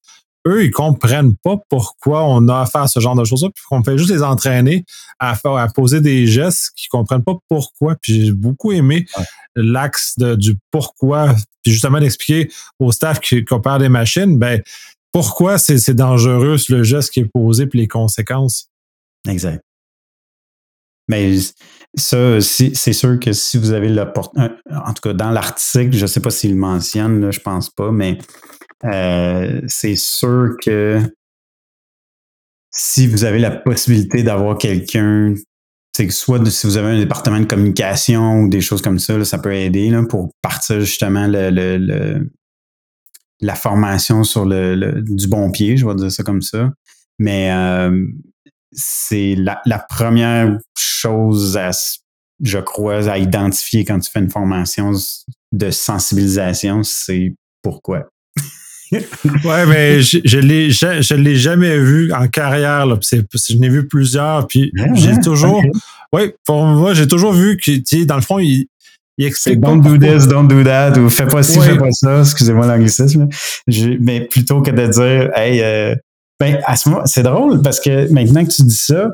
eux, 0.46 0.64
ils 0.64 0.70
comprennent 0.70 1.36
pas 1.36 1.56
pourquoi 1.68 2.24
on 2.24 2.48
a 2.48 2.60
à 2.60 2.66
faire 2.66 2.88
ce 2.88 3.00
genre 3.00 3.14
de 3.14 3.24
choses-là, 3.24 3.50
puis 3.54 3.62
qu'on 3.68 3.82
fait 3.82 3.98
juste 3.98 4.10
les 4.10 4.22
entraîner 4.22 4.84
à 5.18 5.34
faire, 5.34 5.52
à 5.52 5.68
poser 5.68 6.00
des 6.00 6.26
gestes 6.26 6.72
qu'ils 6.76 6.88
comprennent 6.88 7.24
pas 7.24 7.36
pourquoi. 7.48 7.96
Puis 7.96 8.26
j'ai 8.26 8.32
beaucoup 8.32 8.72
aimé 8.72 9.06
l'axe 9.54 10.18
du 10.18 10.56
pourquoi, 10.70 11.34
puis 11.62 11.72
justement 11.72 12.00
d'expliquer 12.00 12.50
au 12.78 12.92
staff 12.92 13.20
qui, 13.20 13.44
opère 13.50 13.78
des 13.78 13.88
machines, 13.88 14.38
ben 14.38 14.62
pourquoi 15.12 15.58
c'est 15.58 15.94
dangereux 15.94 16.56
le 16.68 16.82
geste 16.82 17.10
qui 17.10 17.20
est 17.20 17.30
posé 17.32 17.66
puis 17.66 17.80
les 17.80 17.88
conséquences. 17.88 18.68
Exact. 19.28 19.62
Mais 21.08 21.38
ça, 21.96 22.40
c'est 22.40 22.92
sûr 22.92 23.18
que 23.18 23.32
si 23.32 23.58
vous 23.58 23.72
avez 23.72 23.88
l'opportunité, 23.88 24.54
en 24.70 24.94
tout 24.94 25.02
cas 25.02 25.12
dans 25.12 25.32
l'article, 25.32 25.96
je 25.96 26.02
ne 26.02 26.06
sais 26.06 26.20
pas 26.20 26.30
s'il 26.30 26.54
mentionne, 26.54 27.20
là, 27.20 27.32
je 27.32 27.40
pense 27.40 27.68
pas, 27.68 27.90
mais 27.90 28.18
euh, 28.84 29.60
c'est 29.68 29.96
sûr 29.96 30.56
que 30.62 31.00
si 32.70 33.06
vous 33.06 33.24
avez 33.24 33.38
la 33.38 33.50
possibilité 33.50 34.22
d'avoir 34.22 34.56
quelqu'un, 34.56 35.34
c'est 35.94 36.06
que 36.06 36.12
soit 36.12 36.44
si 36.48 36.66
vous 36.66 36.76
avez 36.76 36.88
un 36.88 36.98
département 36.98 37.40
de 37.40 37.44
communication 37.44 38.42
ou 38.42 38.48
des 38.48 38.60
choses 38.60 38.80
comme 38.80 38.98
ça, 38.98 39.22
ça 39.24 39.38
peut 39.38 39.54
aider 39.54 39.90
là, 39.90 40.02
pour 40.08 40.30
partir 40.40 40.80
justement 40.80 41.26
la 43.40 43.54
formation 43.54 44.22
sur 44.22 44.44
le, 44.44 45.02
du 45.02 45.26
bon 45.26 45.50
pied, 45.50 45.76
je 45.76 45.86
vais 45.86 45.94
dire 45.96 46.12
ça 46.12 46.22
comme 46.22 46.42
ça. 46.42 46.72
Mais 47.18 47.52
euh, 47.52 48.06
c'est 48.72 49.34
la, 49.36 49.60
la, 49.66 49.78
première 49.78 50.56
chose 50.78 51.56
à, 51.56 51.70
je 52.42 52.58
crois, 52.58 53.08
à 53.08 53.18
identifier 53.18 53.84
quand 53.84 53.98
tu 53.98 54.10
fais 54.10 54.20
une 54.20 54.30
formation 54.30 54.92
de 55.52 55.70
sensibilisation, 55.70 56.82
c'est 56.82 57.34
pourquoi. 57.62 58.08
Ouais, 58.92 59.66
mais 59.66 60.02
je, 60.02 60.18
je 60.24 60.38
l'ai, 60.38 60.70
je, 60.70 61.14
l'ai 61.14 61.36
jamais 61.36 61.78
vu 61.78 62.12
en 62.12 62.26
carrière. 62.28 62.86
Là. 62.86 62.98
C'est, 63.02 63.24
je 63.32 63.56
n'ai 63.56 63.68
vu 63.68 63.86
plusieurs, 63.86 64.46
puis 64.46 64.72
j'ai 64.94 65.18
toujours, 65.20 65.62
ouais, 66.12 66.34
pour 66.44 66.64
moi, 66.64 66.94
j'ai 66.94 67.06
toujours 67.06 67.32
vu 67.32 67.56
que, 67.56 68.04
dans 68.04 68.16
le 68.16 68.22
fond, 68.22 68.38
il, 68.38 68.66
il 69.18 69.26
explique. 69.26 69.60
Don't 69.60 69.80
do 69.80 69.96
this, 69.96 70.26
don't 70.26 70.48
do 70.48 70.64
that, 70.64 70.98
ou 70.98 71.08
fais 71.10 71.26
pas 71.26 71.42
ci, 71.42 71.60
fais 71.60 71.76
pas 71.76 71.90
ça. 71.92 72.20
Excusez-moi 72.20 72.66
l'anglicisme. 72.66 73.28
Mais 74.00 74.22
plutôt 74.22 74.62
que 74.62 74.70
de 74.70 74.86
dire, 74.86 75.30
hey, 75.36 75.60
euh, 75.62 75.94
ben, 76.38 76.58
à 76.64 76.76
ce 76.76 76.88
moment, 76.88 77.02
c'est 77.04 77.22
drôle 77.22 77.60
parce 77.62 77.80
que 77.80 78.10
maintenant 78.12 78.44
que 78.44 78.50
tu 78.50 78.62
dis 78.62 78.74
ça, 78.74 79.10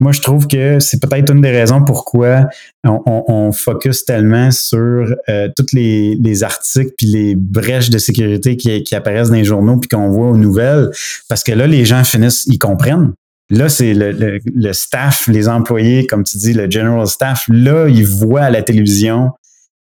moi, 0.00 0.12
je 0.12 0.20
trouve 0.20 0.46
que 0.46 0.78
c'est 0.78 1.00
peut-être 1.02 1.32
une 1.32 1.40
des 1.40 1.50
raisons 1.50 1.82
pourquoi 1.84 2.48
on, 2.84 3.50
focus 3.52 4.04
tellement 4.04 4.50
sur 4.50 5.12
euh, 5.28 5.48
tous 5.56 5.66
les, 5.72 6.14
les, 6.14 6.44
articles 6.44 6.92
puis 6.96 7.06
les 7.06 7.34
brèches 7.34 7.90
de 7.90 7.98
sécurité 7.98 8.56
qui, 8.56 8.94
apparaissent 8.94 9.30
dans 9.30 9.34
les 9.34 9.44
journaux 9.44 9.78
puis 9.78 9.88
qu'on 9.88 10.08
voit 10.08 10.30
aux 10.30 10.36
nouvelles, 10.36 10.90
parce 11.28 11.42
que 11.42 11.52
là, 11.52 11.66
les 11.66 11.84
gens 11.84 12.04
finissent, 12.04 12.46
ils 12.46 12.58
comprennent. 12.58 13.12
Là, 13.50 13.68
c'est 13.68 13.94
le, 13.94 14.72
staff, 14.72 15.26
les 15.26 15.48
employés, 15.48 16.06
comme 16.06 16.22
tu 16.22 16.36
dis, 16.38 16.52
le 16.52 16.70
general 16.70 17.06
staff, 17.06 17.46
là, 17.48 17.88
ils 17.88 18.06
voient 18.06 18.42
à 18.42 18.50
la 18.50 18.62
télévision 18.62 19.32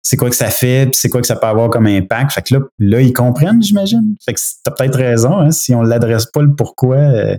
c'est 0.03 0.17
quoi 0.17 0.29
que 0.29 0.35
ça 0.35 0.49
fait, 0.49 0.87
puis 0.87 0.95
c'est 0.99 1.09
quoi 1.09 1.21
que 1.21 1.27
ça 1.27 1.35
peut 1.35 1.45
avoir 1.45 1.69
comme 1.69 1.85
impact. 1.85 2.31
Fait 2.31 2.41
que 2.41 2.55
là, 2.55 2.61
là 2.79 3.01
ils 3.01 3.13
comprennent, 3.13 3.61
j'imagine. 3.61 4.15
Fait 4.25 4.33
que 4.33 4.39
t'as 4.63 4.71
peut-être 4.71 4.97
raison, 4.97 5.37
hein, 5.37 5.51
si 5.51 5.75
on 5.75 5.83
l'adresse 5.83 6.25
pas 6.25 6.41
le 6.41 6.55
pourquoi, 6.55 6.97
euh, 6.97 7.37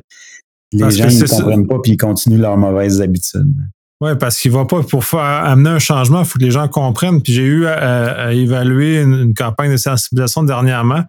les 0.73 0.91
gens 0.91 1.07
ne 1.07 1.27
comprennent 1.29 1.67
pas 1.67 1.79
puis 1.83 1.93
ils 1.93 1.97
continuent 1.97 2.41
leurs 2.41 2.57
mauvaises 2.57 3.01
habitudes. 3.01 3.55
Oui, 4.01 4.11
parce 4.19 4.41
qu'il 4.41 4.51
va 4.51 4.65
pas 4.65 4.83
pour 4.83 5.05
faire 5.05 5.21
amener 5.21 5.71
un 5.71 5.79
changement, 5.79 6.21
il 6.21 6.25
faut 6.25 6.39
que 6.39 6.45
les 6.45 6.51
gens 6.51 6.67
comprennent. 6.67 7.23
Puis 7.23 7.33
j'ai 7.33 7.45
eu 7.45 7.67
à, 7.67 8.33
évaluer 8.33 9.01
une, 9.01 9.33
campagne 9.33 9.71
de 9.71 9.77
sensibilisation 9.77 10.43
dernièrement. 10.43 11.05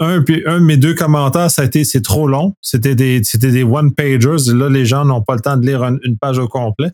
Un, 0.00 0.20
puis 0.22 0.42
un 0.46 0.58
de 0.58 0.64
mes 0.64 0.76
deux 0.76 0.94
commentaires, 0.94 1.48
ça 1.48 1.62
a 1.62 1.64
été 1.66 1.84
c'est 1.84 2.00
trop 2.00 2.26
long. 2.26 2.54
C'était 2.60 2.96
des, 2.96 3.22
c'était 3.22 3.52
des 3.52 3.62
one-pagers. 3.62 4.52
Là, 4.52 4.68
les 4.68 4.84
gens 4.84 5.04
n'ont 5.04 5.22
pas 5.22 5.36
le 5.36 5.40
temps 5.40 5.56
de 5.56 5.64
lire 5.64 5.84
une 5.84 6.18
page 6.20 6.38
au 6.38 6.48
complet. 6.48 6.90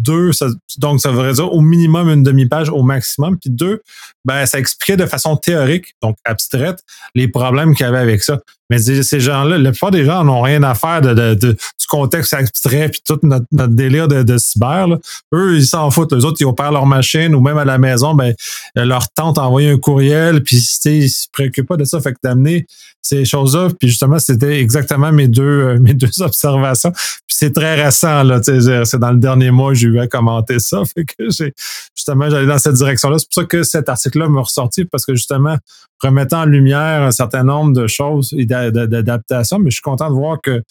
Deux, 0.00 0.30
donc 0.78 1.00
ça 1.00 1.10
veut 1.10 1.32
dire 1.32 1.52
au 1.52 1.60
minimum 1.60 2.08
une 2.08 2.22
demi-page, 2.22 2.70
au 2.70 2.82
maximum. 2.82 3.38
Puis 3.38 3.50
deux, 3.50 3.82
ben, 4.24 4.46
ça 4.46 4.58
expliquait 4.58 4.96
de 4.96 5.06
façon 5.06 5.36
théorique, 5.36 5.94
donc 6.02 6.16
abstraite, 6.24 6.84
les 7.14 7.28
problèmes 7.28 7.74
qu'il 7.74 7.86
y 7.86 7.88
avait 7.88 7.98
avec 7.98 8.22
ça. 8.22 8.40
Mais 8.70 8.78
ces 8.78 9.20
gens-là, 9.20 9.58
la 9.58 9.72
plupart 9.72 9.90
des 9.90 10.04
gens 10.04 10.22
n'ont 10.22 10.42
rien 10.42 10.62
à 10.62 10.74
faire 10.74 11.00
de, 11.00 11.34
du 11.34 11.56
contexte 11.88 12.32
abstrait 12.34 12.88
puis 12.88 13.02
tout 13.04 13.18
notre, 13.24 13.46
délire 13.50 14.06
de, 14.06 14.38
cyber. 14.38 14.86
Eux, 15.34 15.56
ils 15.56 15.66
s'en 15.66 15.90
foutent. 15.90 16.12
Les 16.12 16.24
autres, 16.24 16.36
ils 16.40 16.46
opèrent 16.46 16.70
leur 16.70 16.86
machine 16.86 17.34
ou 17.34 17.40
même 17.40 17.58
à 17.58 17.64
la 17.64 17.78
maison, 17.78 18.14
ben, 18.14 18.32
leur 18.76 19.10
tante 19.10 19.38
a 19.38 19.42
envoyé 19.42 19.70
un 19.70 19.78
courriel, 19.78 20.44
puis 20.44 20.56
ils 20.84 21.10
se 21.10 21.26
préoccupent 21.32 21.66
pas 21.66 21.76
de 21.76 21.84
ça. 21.84 22.00
Fait 22.00 22.12
que 22.12 22.18
d'amener 22.22 22.66
ces 23.02 23.24
choses-là, 23.24 23.68
puis 23.78 23.88
justement, 23.88 24.18
c'était 24.20 24.60
exactement 24.60 25.10
mes 25.10 25.26
deux, 25.26 25.42
euh, 25.42 25.78
mes 25.80 25.94
deux 25.94 26.22
observations. 26.22 26.92
Puis 26.92 27.36
c'est 27.36 27.52
très 27.52 27.82
récent, 27.82 28.22
là. 28.22 28.40
C'est 28.42 28.98
dans 28.98 29.10
le 29.10 29.18
dernier 29.18 29.50
mois, 29.50 29.74
j'ai 29.74 29.88
eu 29.90 30.00
à 30.00 30.06
commenter 30.06 30.58
ça. 30.58 30.82
Fait 30.94 31.04
que 31.04 31.30
j'ai 31.30 31.52
justement, 31.96 32.30
j'allais 32.30 32.46
dans 32.46 32.58
cette 32.58 32.74
direction-là. 32.74 33.18
C'est 33.18 33.28
pour 33.28 33.42
ça 33.42 33.44
que 33.44 33.62
cet 33.62 33.88
article-là 33.88 34.28
m'a 34.28 34.40
ressorti, 34.40 34.84
parce 34.84 35.04
que 35.04 35.14
justement, 35.14 35.56
remettant 36.02 36.42
en 36.42 36.46
lumière 36.46 37.02
un 37.02 37.10
certain 37.10 37.44
nombre 37.44 37.72
de 37.72 37.86
choses 37.86 38.34
et 38.36 38.46
d'adaptations, 38.46 39.58
mais 39.58 39.70
je 39.70 39.76
suis 39.76 39.82
content 39.82 40.08
de 40.08 40.14
voir 40.14 40.40
que 40.42 40.62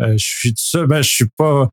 euh, 0.00 0.14
je 0.16 0.24
suis 0.24 0.50
tout 0.50 0.62
seul, 0.62 0.86
ben, 0.86 1.02
je 1.02 1.08
suis 1.08 1.28
pas. 1.36 1.68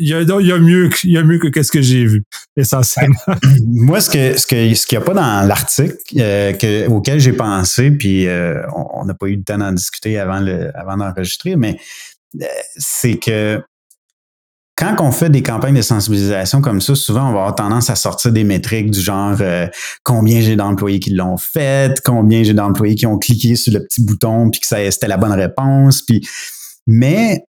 Il 0.00 0.08
y, 0.08 0.12
a, 0.12 0.18
a 0.18 0.58
mieux, 0.58 0.90
il 1.04 1.12
y 1.12 1.18
a 1.18 1.22
mieux 1.22 1.38
que 1.38 1.46
qu'est-ce 1.46 1.70
que 1.70 1.80
j'ai 1.80 2.04
vu, 2.04 2.24
essentiellement. 2.56 3.14
Moi, 3.66 4.00
ce 4.00 4.10
que 4.10 4.36
ce 4.36 4.44
que 4.44 4.74
ce 4.74 4.86
qu'il 4.86 4.98
n'y 4.98 5.04
a 5.04 5.06
pas 5.06 5.14
dans 5.14 5.46
l'article 5.46 5.96
euh, 6.18 6.88
auquel 6.88 7.20
j'ai 7.20 7.32
pensé, 7.32 7.92
puis 7.92 8.26
euh, 8.26 8.60
on 8.74 9.04
n'a 9.04 9.14
pas 9.14 9.26
eu 9.26 9.36
le 9.36 9.44
temps 9.44 9.58
d'en 9.58 9.70
discuter 9.70 10.18
avant 10.18 10.40
le 10.40 10.76
avant 10.76 10.96
d'enregistrer, 10.96 11.54
mais 11.54 11.78
c'est 12.76 13.18
que 13.18 13.62
quand 14.76 14.96
on 15.00 15.10
fait 15.10 15.30
des 15.30 15.42
campagnes 15.42 15.74
de 15.74 15.82
sensibilisation 15.82 16.60
comme 16.60 16.82
ça, 16.82 16.94
souvent 16.94 17.30
on 17.30 17.32
va 17.32 17.40
avoir 17.40 17.54
tendance 17.54 17.88
à 17.88 17.96
sortir 17.96 18.30
des 18.30 18.44
métriques 18.44 18.90
du 18.90 19.00
genre 19.00 19.36
euh, 19.40 19.66
combien 20.02 20.40
j'ai 20.40 20.54
d'employés 20.54 21.00
qui 21.00 21.10
l'ont 21.10 21.38
fait, 21.38 21.98
combien 22.04 22.42
j'ai 22.42 22.52
d'employés 22.52 22.94
qui 22.94 23.06
ont 23.06 23.18
cliqué 23.18 23.56
sur 23.56 23.72
le 23.72 23.82
petit 23.82 24.04
bouton 24.04 24.50
puis 24.50 24.60
que 24.60 24.66
ça 24.66 24.78
c'était 24.90 25.08
la 25.08 25.16
bonne 25.16 25.32
réponse. 25.32 26.02
Puis, 26.02 26.28
mais 26.86 27.42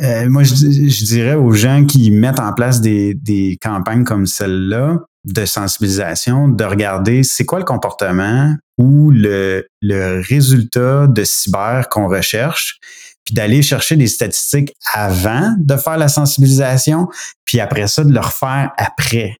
euh, 0.00 0.28
moi, 0.28 0.42
je, 0.42 1.04
dirais 1.04 1.34
aux 1.34 1.52
gens 1.52 1.86
qui 1.86 2.10
mettent 2.10 2.40
en 2.40 2.52
place 2.52 2.80
des, 2.80 3.58
campagnes 3.62 4.04
comme 4.04 4.26
celle-là 4.26 5.00
de 5.24 5.46
sensibilisation, 5.46 6.48
de 6.48 6.64
regarder 6.64 7.22
c'est 7.22 7.46
quoi 7.46 7.58
le 7.58 7.64
comportement 7.64 8.54
ou 8.76 9.10
le, 9.10 9.66
le 9.80 10.20
résultat 10.20 11.06
de 11.06 11.24
cyber 11.24 11.88
qu'on 11.88 12.08
recherche 12.08 12.78
puis 13.24 13.34
d'aller 13.34 13.62
chercher 13.62 13.96
des 13.96 14.06
statistiques 14.06 14.74
avant 14.92 15.54
de 15.58 15.76
faire 15.76 15.96
la 15.96 16.08
sensibilisation, 16.08 17.08
puis 17.44 17.60
après 17.60 17.86
ça, 17.86 18.04
de 18.04 18.12
le 18.12 18.20
refaire 18.20 18.72
après. 18.76 19.36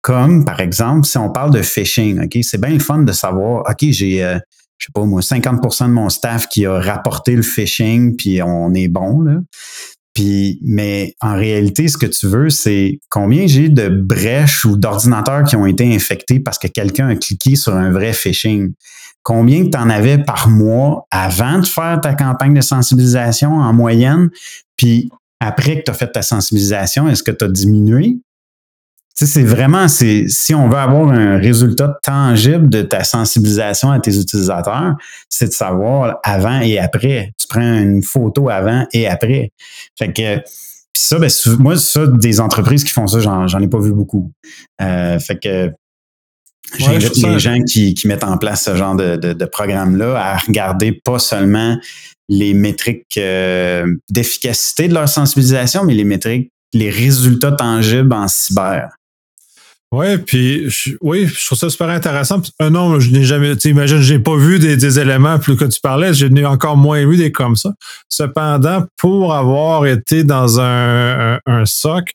Comme, 0.00 0.44
par 0.44 0.60
exemple, 0.60 1.06
si 1.06 1.18
on 1.18 1.30
parle 1.30 1.52
de 1.52 1.62
phishing, 1.62 2.24
OK, 2.24 2.38
c'est 2.42 2.60
bien 2.60 2.70
le 2.70 2.78
fun 2.78 3.00
de 3.00 3.12
savoir, 3.12 3.64
OK, 3.68 3.90
j'ai, 3.90 4.24
euh, 4.24 4.38
je 4.78 4.86
sais 4.86 4.92
pas 4.94 5.04
moi, 5.04 5.20
50% 5.20 5.86
de 5.86 5.92
mon 5.92 6.08
staff 6.08 6.48
qui 6.48 6.66
a 6.66 6.80
rapporté 6.80 7.32
le 7.32 7.42
phishing, 7.42 8.16
puis 8.16 8.40
on 8.42 8.72
est 8.74 8.88
bon, 8.88 9.20
là. 9.20 9.40
Mais 10.62 11.14
en 11.20 11.34
réalité, 11.34 11.88
ce 11.88 11.96
que 11.96 12.06
tu 12.06 12.26
veux, 12.26 12.50
c'est 12.50 13.00
combien 13.08 13.46
j'ai 13.46 13.68
de 13.68 13.88
brèches 13.88 14.64
ou 14.64 14.76
d'ordinateurs 14.76 15.44
qui 15.44 15.56
ont 15.56 15.66
été 15.66 15.94
infectés 15.94 16.40
parce 16.40 16.58
que 16.58 16.68
quelqu'un 16.68 17.08
a 17.08 17.16
cliqué 17.16 17.56
sur 17.56 17.74
un 17.74 17.90
vrai 17.90 18.12
phishing? 18.12 18.72
Combien 19.22 19.68
tu 19.68 19.76
en 19.76 19.90
avais 19.90 20.18
par 20.18 20.48
mois 20.48 21.06
avant 21.10 21.58
de 21.58 21.66
faire 21.66 22.00
ta 22.00 22.14
campagne 22.14 22.54
de 22.54 22.60
sensibilisation 22.60 23.52
en 23.52 23.72
moyenne, 23.72 24.30
puis 24.76 25.10
après 25.40 25.78
que 25.78 25.84
tu 25.84 25.90
as 25.90 25.94
fait 25.94 26.10
ta 26.10 26.22
sensibilisation, 26.22 27.08
est-ce 27.08 27.22
que 27.22 27.30
tu 27.30 27.44
as 27.44 27.48
diminué? 27.48 28.18
Tu 29.18 29.26
sais, 29.26 29.32
c'est 29.32 29.42
vraiment, 29.42 29.88
c'est, 29.88 30.26
si 30.28 30.54
on 30.54 30.68
veut 30.68 30.76
avoir 30.76 31.08
un 31.10 31.38
résultat 31.38 31.98
tangible 32.04 32.68
de 32.68 32.82
ta 32.82 33.02
sensibilisation 33.02 33.90
à 33.90 33.98
tes 33.98 34.16
utilisateurs, 34.16 34.94
c'est 35.28 35.46
de 35.46 35.52
savoir 35.52 36.20
avant 36.22 36.60
et 36.60 36.78
après. 36.78 37.32
Tu 37.36 37.48
prends 37.48 37.60
une 37.60 38.04
photo 38.04 38.48
avant 38.48 38.86
et 38.92 39.08
après. 39.08 39.50
Fait 39.98 40.12
que, 40.12 40.40
ça, 40.96 41.18
ben, 41.18 41.28
moi, 41.58 41.76
ça, 41.76 42.06
des 42.06 42.38
entreprises 42.38 42.84
qui 42.84 42.92
font 42.92 43.08
ça, 43.08 43.18
j'en, 43.18 43.48
j'en 43.48 43.58
ai 43.58 43.66
pas 43.66 43.80
vu 43.80 43.92
beaucoup. 43.92 44.30
Euh, 44.80 45.18
fait 45.18 45.42
que 45.42 45.72
J'invite 46.78 47.16
les 47.16 47.40
gens 47.40 47.60
qui, 47.64 47.96
mettent 48.04 48.22
en 48.22 48.38
place 48.38 48.66
ce 48.66 48.76
genre 48.76 48.94
de, 48.94 49.44
programme-là 49.46 50.16
à 50.16 50.36
regarder 50.36 50.92
pas 50.92 51.18
seulement 51.18 51.76
les 52.28 52.54
métriques 52.54 53.16
euh, 53.16 53.84
d'efficacité 54.10 54.86
de 54.86 54.94
leur 54.94 55.08
sensibilisation, 55.08 55.82
mais 55.82 55.94
les 55.94 56.04
métriques, 56.04 56.52
les 56.72 56.90
résultats 56.90 57.52
tangibles 57.52 58.12
en 58.12 58.28
cyber. 58.28 58.97
Oui, 59.90 60.18
puis 60.18 60.66
oui, 61.00 61.26
je 61.26 61.46
trouve 61.46 61.56
ça 61.56 61.70
super 61.70 61.88
intéressant. 61.88 62.42
Un 62.60 62.70
non, 62.70 63.00
je 63.00 63.10
n'ai 63.10 63.24
jamais, 63.24 63.56
tu 63.56 63.68
imagines, 63.68 64.00
j'ai 64.00 64.18
pas 64.18 64.36
vu 64.36 64.58
des, 64.58 64.98
éléments 64.98 65.38
plus 65.38 65.56
que 65.56 65.64
tu 65.64 65.80
parlais, 65.80 66.12
je 66.12 66.26
n'ai 66.26 66.44
encore 66.44 66.76
moins 66.76 67.06
vu 67.06 67.16
des 67.16 67.32
comme 67.32 67.56
ça. 67.56 67.72
Cependant, 68.10 68.84
pour 68.98 69.34
avoir 69.34 69.86
été 69.86 70.24
dans 70.24 70.60
un, 70.60 71.40
un 71.46 71.64
SOC, 71.64 72.10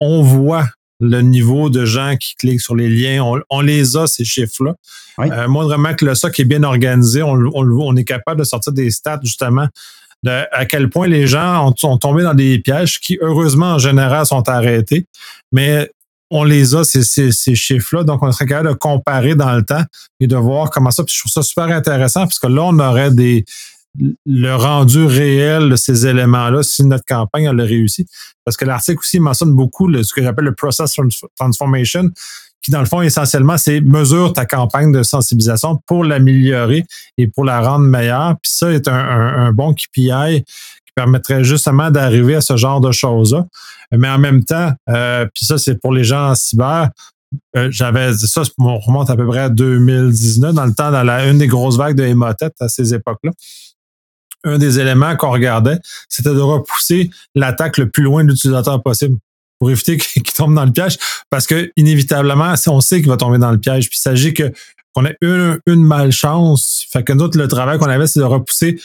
on 0.00 0.22
voit 0.22 0.64
le 1.00 1.20
niveau 1.20 1.70
de 1.70 1.84
gens 1.84 2.16
qui 2.16 2.34
cliquent 2.36 2.60
sur 2.60 2.74
les 2.74 2.88
liens. 2.88 3.22
On, 3.50 3.60
les 3.60 3.96
a, 3.96 4.06
ces 4.06 4.24
chiffres-là. 4.24 4.74
Oui. 5.18 5.28
Euh, 5.30 5.48
moindrement 5.48 5.94
que 5.94 6.04
le 6.04 6.14
SOC 6.14 6.40
est 6.40 6.44
bien 6.44 6.62
organisé, 6.62 7.22
on, 7.22 7.38
on, 7.54 7.96
est 7.96 8.04
capable 8.04 8.40
de 8.40 8.44
sortir 8.44 8.72
des 8.72 8.90
stats, 8.90 9.20
justement, 9.22 9.68
de 10.22 10.44
à 10.52 10.64
quel 10.66 10.90
point 10.90 11.06
les 11.06 11.26
gens 11.26 11.72
sont 11.76 11.98
tombés 11.98 12.22
dans 12.22 12.34
des 12.34 12.58
pièges 12.58 12.98
qui, 12.98 13.18
heureusement, 13.20 13.74
en 13.74 13.78
général, 13.78 14.26
sont 14.26 14.48
arrêtés. 14.48 15.06
Mais 15.52 15.90
on 16.30 16.44
les 16.44 16.74
a, 16.74 16.84
ces, 16.84 17.02
ces, 17.02 17.54
chiffres-là. 17.54 18.04
Donc, 18.04 18.22
on 18.22 18.30
serait 18.32 18.46
capable 18.46 18.68
de 18.70 18.74
comparer 18.74 19.34
dans 19.34 19.54
le 19.54 19.62
temps 19.62 19.82
et 20.20 20.26
de 20.26 20.36
voir 20.36 20.70
comment 20.70 20.90
ça. 20.90 21.02
Puis 21.04 21.14
je 21.14 21.20
trouve 21.20 21.32
ça 21.32 21.42
super 21.42 21.66
intéressant 21.66 22.20
parce 22.20 22.38
que 22.38 22.46
là, 22.46 22.64
on 22.64 22.78
aurait 22.78 23.10
des, 23.10 23.44
le 24.26 24.54
rendu 24.54 25.04
réel 25.04 25.70
de 25.70 25.76
ces 25.76 26.06
éléments-là 26.06 26.62
si 26.62 26.84
notre 26.84 27.04
campagne 27.04 27.44
elle 27.44 27.60
a 27.60 27.64
réussi. 27.64 28.06
Parce 28.44 28.56
que 28.56 28.64
l'article 28.64 28.98
aussi 29.00 29.20
mentionne 29.20 29.52
beaucoup 29.52 29.92
ce 30.02 30.12
que 30.12 30.22
j'appelle 30.22 30.46
le 30.46 30.54
process 30.54 30.94
transformation, 31.36 32.10
qui 32.62 32.70
dans 32.70 32.80
le 32.80 32.86
fond 32.86 33.02
essentiellement 33.02 33.56
c'est 33.56 33.80
mesure 33.80 34.32
ta 34.32 34.46
campagne 34.46 34.92
de 34.92 35.02
sensibilisation 35.02 35.80
pour 35.86 36.04
l'améliorer 36.04 36.84
et 37.16 37.26
pour 37.26 37.44
la 37.44 37.60
rendre 37.60 37.86
meilleure. 37.86 38.36
Puis 38.42 38.52
ça 38.52 38.70
est 38.72 38.88
un, 38.88 39.52
bon 39.52 39.74
KPI 39.74 40.44
permettrait 40.98 41.44
justement 41.44 41.90
d'arriver 41.90 42.34
à 42.34 42.40
ce 42.40 42.56
genre 42.56 42.80
de 42.80 42.90
choses-là. 42.90 43.46
Mais 43.92 44.08
en 44.08 44.18
même 44.18 44.44
temps, 44.44 44.72
euh, 44.90 45.26
puis 45.32 45.44
ça 45.44 45.58
c'est 45.58 45.80
pour 45.80 45.92
les 45.92 46.04
gens 46.04 46.30
en 46.30 46.34
cyber, 46.34 46.90
euh, 47.56 47.68
j'avais 47.70 48.12
ça, 48.14 48.42
on 48.58 48.78
remonte 48.78 49.10
à 49.10 49.16
peu 49.16 49.26
près 49.26 49.40
à 49.40 49.48
2019, 49.48 50.54
dans 50.54 50.64
le 50.66 50.74
temps, 50.74 50.90
dans 50.90 51.02
la, 51.02 51.26
une 51.28 51.38
des 51.38 51.46
grosses 51.46 51.76
vagues 51.76 51.96
de 51.96 52.04
hémotète 52.04 52.54
à 52.60 52.68
ces 52.68 52.94
époques-là 52.94 53.30
un 54.44 54.56
des 54.56 54.78
éléments 54.78 55.16
qu'on 55.16 55.32
regardait, 55.32 55.78
c'était 56.08 56.32
de 56.32 56.40
repousser 56.40 57.10
l'attaque 57.34 57.76
le 57.76 57.90
plus 57.90 58.04
loin 58.04 58.22
de 58.22 58.30
l'utilisateur 58.30 58.80
possible 58.82 59.18
pour 59.58 59.70
éviter 59.70 59.96
qu'il 59.96 60.22
tombe 60.22 60.54
dans 60.54 60.64
le 60.64 60.70
piège. 60.70 60.96
Parce 61.28 61.46
que, 61.46 61.72
inévitablement, 61.76 62.54
on 62.68 62.80
sait 62.80 63.00
qu'il 63.00 63.08
va 63.08 63.16
tomber 63.16 63.38
dans 63.38 63.50
le 63.50 63.58
piège. 63.58 63.88
Puis 63.88 63.98
il 63.98 64.02
s'agit 64.02 64.34
que 64.34 64.52
qu'on 64.94 65.04
ait 65.04 65.16
une, 65.20 65.58
une 65.66 65.84
malchance. 65.84 66.84
Fait 66.90 67.02
que 67.02 67.12
nous, 67.12 67.30
le 67.34 67.48
travail 67.48 67.78
qu'on 67.78 67.88
avait, 67.88 68.06
c'est 68.06 68.20
de 68.20 68.24
repousser 68.24 68.80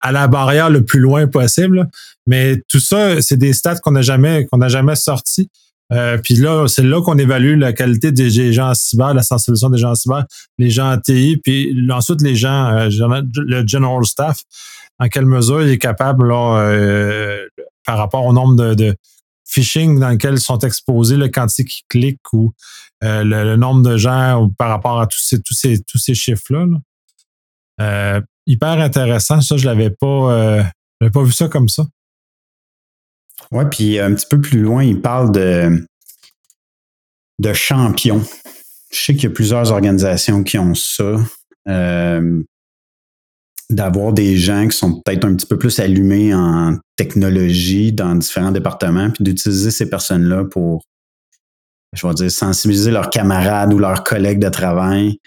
à 0.00 0.12
la 0.12 0.28
barrière 0.28 0.70
le 0.70 0.84
plus 0.84 1.00
loin 1.00 1.26
possible. 1.26 1.88
Mais 2.26 2.62
tout 2.68 2.80
ça, 2.80 3.20
c'est 3.20 3.36
des 3.36 3.52
stats 3.52 3.76
qu'on 3.76 3.92
n'a 3.92 4.02
jamais, 4.02 4.46
qu'on 4.46 4.58
n'a 4.58 4.68
jamais 4.68 4.96
sortis. 4.96 5.48
Euh, 5.92 6.18
puis 6.18 6.34
là, 6.34 6.66
c'est 6.66 6.82
là 6.82 7.00
qu'on 7.00 7.16
évalue 7.16 7.58
la 7.58 7.72
qualité 7.72 8.10
des 8.10 8.52
gens 8.52 8.70
en 8.70 8.74
cyber, 8.74 9.14
la 9.14 9.22
sensibilisation 9.22 9.70
des 9.70 9.78
gens 9.78 9.90
en 9.90 9.94
cyber, 9.94 10.24
les 10.58 10.70
gens 10.70 10.92
en 10.92 10.98
TI, 10.98 11.36
puis 11.42 11.76
ensuite 11.90 12.22
les 12.22 12.34
gens, 12.34 12.66
euh, 12.72 12.88
le 13.36 13.66
general 13.66 14.04
staff 14.04 14.42
en 14.98 15.08
quelle 15.08 15.26
mesure 15.26 15.62
il 15.62 15.70
est 15.70 15.78
capable, 15.78 16.32
euh, 16.32 17.46
par 17.84 17.98
rapport 17.98 18.24
au 18.24 18.32
nombre 18.32 18.74
de, 18.74 18.96
phishing 19.46 19.98
dans 19.98 20.10
lesquels 20.10 20.38
sont 20.38 20.58
exposés, 20.58 21.16
le 21.16 21.28
quantité 21.28 21.64
qui 21.64 21.82
cliquent 21.88 22.32
ou 22.32 22.52
euh, 23.04 23.22
le, 23.24 23.56
nombre 23.56 23.82
de 23.82 23.96
gens 23.96 24.50
par 24.58 24.68
rapport 24.68 25.00
à 25.00 25.06
tous 25.06 25.18
ces, 25.18 25.40
tous 25.40 25.54
ces, 25.54 25.82
tous 25.82 25.98
ces 25.98 26.14
chiffres-là. 26.14 26.66
Euh, 27.80 28.20
hyper 28.46 28.80
intéressant. 28.80 29.40
Ça, 29.40 29.56
je 29.56 29.66
l'avais 29.66 29.90
pas, 29.90 30.64
j'avais 31.00 31.12
pas 31.12 31.22
vu 31.22 31.32
ça 31.32 31.48
comme 31.48 31.68
ça. 31.68 31.86
Oui, 33.52 33.64
puis 33.70 34.00
un 34.00 34.14
petit 34.14 34.26
peu 34.28 34.40
plus 34.40 34.60
loin, 34.60 34.82
il 34.82 35.00
parle 35.00 35.30
de, 35.30 35.86
de 37.38 37.52
champions. 37.52 38.22
Je 38.90 38.98
sais 38.98 39.14
qu'il 39.14 39.24
y 39.24 39.32
a 39.32 39.34
plusieurs 39.34 39.70
organisations 39.70 40.42
qui 40.42 40.58
ont 40.58 40.74
ça 40.74 41.16
d'avoir 43.70 44.12
des 44.12 44.36
gens 44.36 44.68
qui 44.68 44.76
sont 44.76 45.00
peut-être 45.00 45.24
un 45.24 45.34
petit 45.34 45.46
peu 45.46 45.58
plus 45.58 45.78
allumés 45.80 46.34
en 46.34 46.78
technologie 46.96 47.92
dans 47.92 48.14
différents 48.14 48.52
départements, 48.52 49.10
puis 49.10 49.24
d'utiliser 49.24 49.70
ces 49.70 49.90
personnes-là 49.90 50.44
pour, 50.44 50.84
je 51.92 52.06
vais 52.06 52.14
dire, 52.14 52.30
sensibiliser 52.30 52.90
leurs 52.90 53.10
camarades 53.10 53.72
ou 53.74 53.78
leurs 53.78 54.04
collègues 54.04 54.38
de 54.38 54.48
travail 54.48 55.18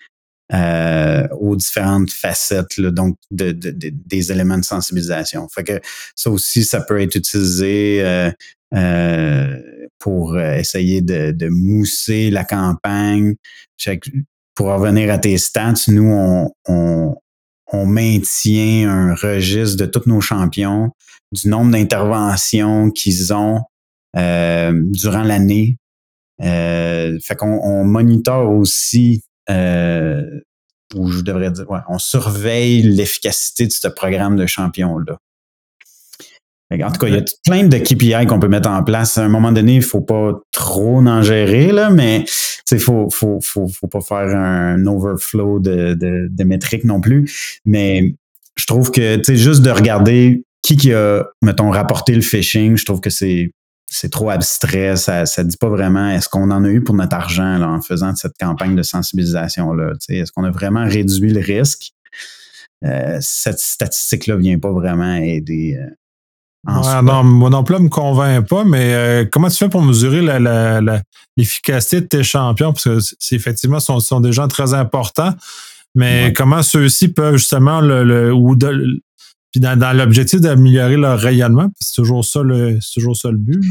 euh, 0.53 1.27
aux 1.39 1.55
différentes 1.55 2.11
facettes 2.11 2.79
donc 2.79 3.17
de, 3.29 3.51
des 3.51 4.31
éléments 4.31 4.57
de 4.57 4.65
sensibilisation. 4.65 5.47
Fait 5.49 5.63
que 5.63 5.79
ça 6.15 6.31
aussi, 6.31 6.63
ça 6.63 6.81
peut 6.81 6.99
être 7.01 7.15
utilisé 7.15 8.01
euh, 8.03 8.31
euh, 8.75 9.57
pour 9.99 10.35
euh, 10.35 10.55
essayer 10.55 11.01
de, 11.01 11.31
de, 11.31 11.49
mousser 11.49 12.31
la 12.31 12.45
campagne. 12.45 13.35
Pour 14.55 14.67
revenir 14.67 15.11
à 15.11 15.17
tes 15.17 15.37
stats, 15.37 15.73
nous, 15.87 16.11
on, 16.11 16.51
on, 16.67 17.15
on 17.71 17.85
maintient 17.85 18.89
un 18.89 19.15
registre 19.15 19.77
de 19.77 19.85
tous 19.85 20.07
nos 20.07 20.21
champions, 20.21 20.91
du 21.31 21.49
nombre 21.49 21.71
d'interventions 21.71 22.89
qu'ils 22.91 23.33
ont 23.33 23.61
euh, 24.17 24.71
durant 24.75 25.23
l'année. 25.23 25.77
Euh, 26.41 27.19
fait 27.21 27.35
qu'on 27.35 27.59
on 27.63 27.83
monitore 27.83 28.51
aussi, 28.51 29.23
euh, 29.49 30.23
ou 30.95 31.09
je 31.11 31.21
devrais 31.21 31.51
dire, 31.51 31.65
on 31.89 31.99
surveille 31.99 32.81
l'efficacité 32.81 33.67
de 33.67 33.71
ce 33.71 33.87
programme 33.87 34.35
de 34.35 34.45
champions-là. 34.45 35.17
En 36.71 36.91
tout 36.91 36.99
cas, 36.99 37.07
il 37.07 37.15
y 37.15 37.17
a 37.17 37.23
plein 37.45 37.63
de 37.67 37.77
KPI 37.77 38.27
qu'on 38.27 38.39
peut 38.39 38.47
mettre 38.47 38.69
en 38.69 38.83
place. 38.83 39.17
À 39.17 39.23
un 39.23 39.29
moment 39.29 39.51
donné, 39.51 39.75
il 39.75 39.81
faut 39.81 40.01
pas 40.01 40.39
trop 40.51 40.97
en 40.97 41.21
gérer, 41.23 41.71
là, 41.71 41.89
mais 41.89 42.25
il 42.71 42.79
faut, 42.79 43.09
faut, 43.09 43.39
faut, 43.41 43.67
faut, 43.67 43.87
pas 43.87 44.01
faire 44.01 44.37
un 44.37 44.85
overflow 44.85 45.59
de, 45.59 45.95
de, 45.95 46.27
de 46.29 46.43
métriques 46.43 46.83
non 46.83 47.01
plus. 47.01 47.59
Mais 47.65 48.13
je 48.55 48.65
trouve 48.65 48.91
que 48.91 49.15
tu 49.17 49.23
sais, 49.23 49.35
juste 49.35 49.61
de 49.61 49.71
regarder 49.71 50.43
qui, 50.61 50.77
qui 50.77 50.93
a, 50.93 51.25
mettons, 51.41 51.71
rapporté 51.71 52.13
le 52.13 52.21
phishing, 52.21 52.77
je 52.77 52.85
trouve 52.85 53.01
que 53.01 53.09
c'est 53.09 53.51
c'est 53.91 54.11
trop 54.11 54.29
abstrait, 54.29 54.95
ça 54.95 55.23
ne 55.23 55.43
dit 55.43 55.57
pas 55.57 55.69
vraiment 55.69 56.09
est-ce 56.09 56.29
qu'on 56.29 56.51
en 56.51 56.63
a 56.63 56.69
eu 56.69 56.83
pour 56.83 56.93
notre 56.93 57.15
argent 57.15 57.57
là, 57.57 57.67
en 57.67 57.81
faisant 57.81 58.15
cette 58.15 58.37
campagne 58.39 58.75
de 58.75 58.83
sensibilisation-là. 58.83 59.93
Est-ce 60.09 60.31
qu'on 60.31 60.43
a 60.43 60.51
vraiment 60.51 60.85
réduit 60.85 61.33
le 61.33 61.41
risque? 61.41 61.91
Euh, 62.85 63.17
cette 63.19 63.57
statistique-là 63.57 64.35
ne 64.35 64.41
vient 64.41 64.59
pas 64.59 64.71
vraiment 64.71 65.15
aider 65.15 65.77
euh, 65.79 65.89
non, 66.67 67.23
mon 67.23 67.53
emploi 67.53 67.79
ne 67.79 67.85
me 67.85 67.89
convainc 67.89 68.47
pas, 68.47 68.63
mais 68.63 68.93
euh, 68.93 69.25
comment 69.31 69.49
tu 69.49 69.57
fais 69.57 69.69
pour 69.69 69.81
mesurer 69.81 70.21
l'efficacité 71.37 72.01
de 72.01 72.07
tes 72.07 72.23
champions? 72.23 72.73
Parce 72.73 72.83
que 72.83 72.99
c'est 73.19 73.35
effectivement, 73.35 73.79
ce 73.79 73.99
sont, 73.99 74.19
des 74.19 74.31
gens 74.31 74.47
très 74.47 74.73
importants, 74.73 75.33
mais 75.95 76.33
comment 76.35 76.61
ceux-ci 76.61 77.09
peuvent 77.09 77.37
justement 77.37 77.81
le, 77.81 78.33
ou 78.33 78.57
puis 79.51 79.61
dans, 79.61 79.97
l'objectif 79.97 80.41
d'améliorer 80.41 80.97
leur 80.97 81.19
rayonnement, 81.19 81.69
c'est 81.79 81.95
toujours 81.95 82.23
ça 82.23 82.43
le 82.43 82.77
toujours 82.93 83.15
ça 83.15 83.31
le 83.31 83.37
but. 83.37 83.61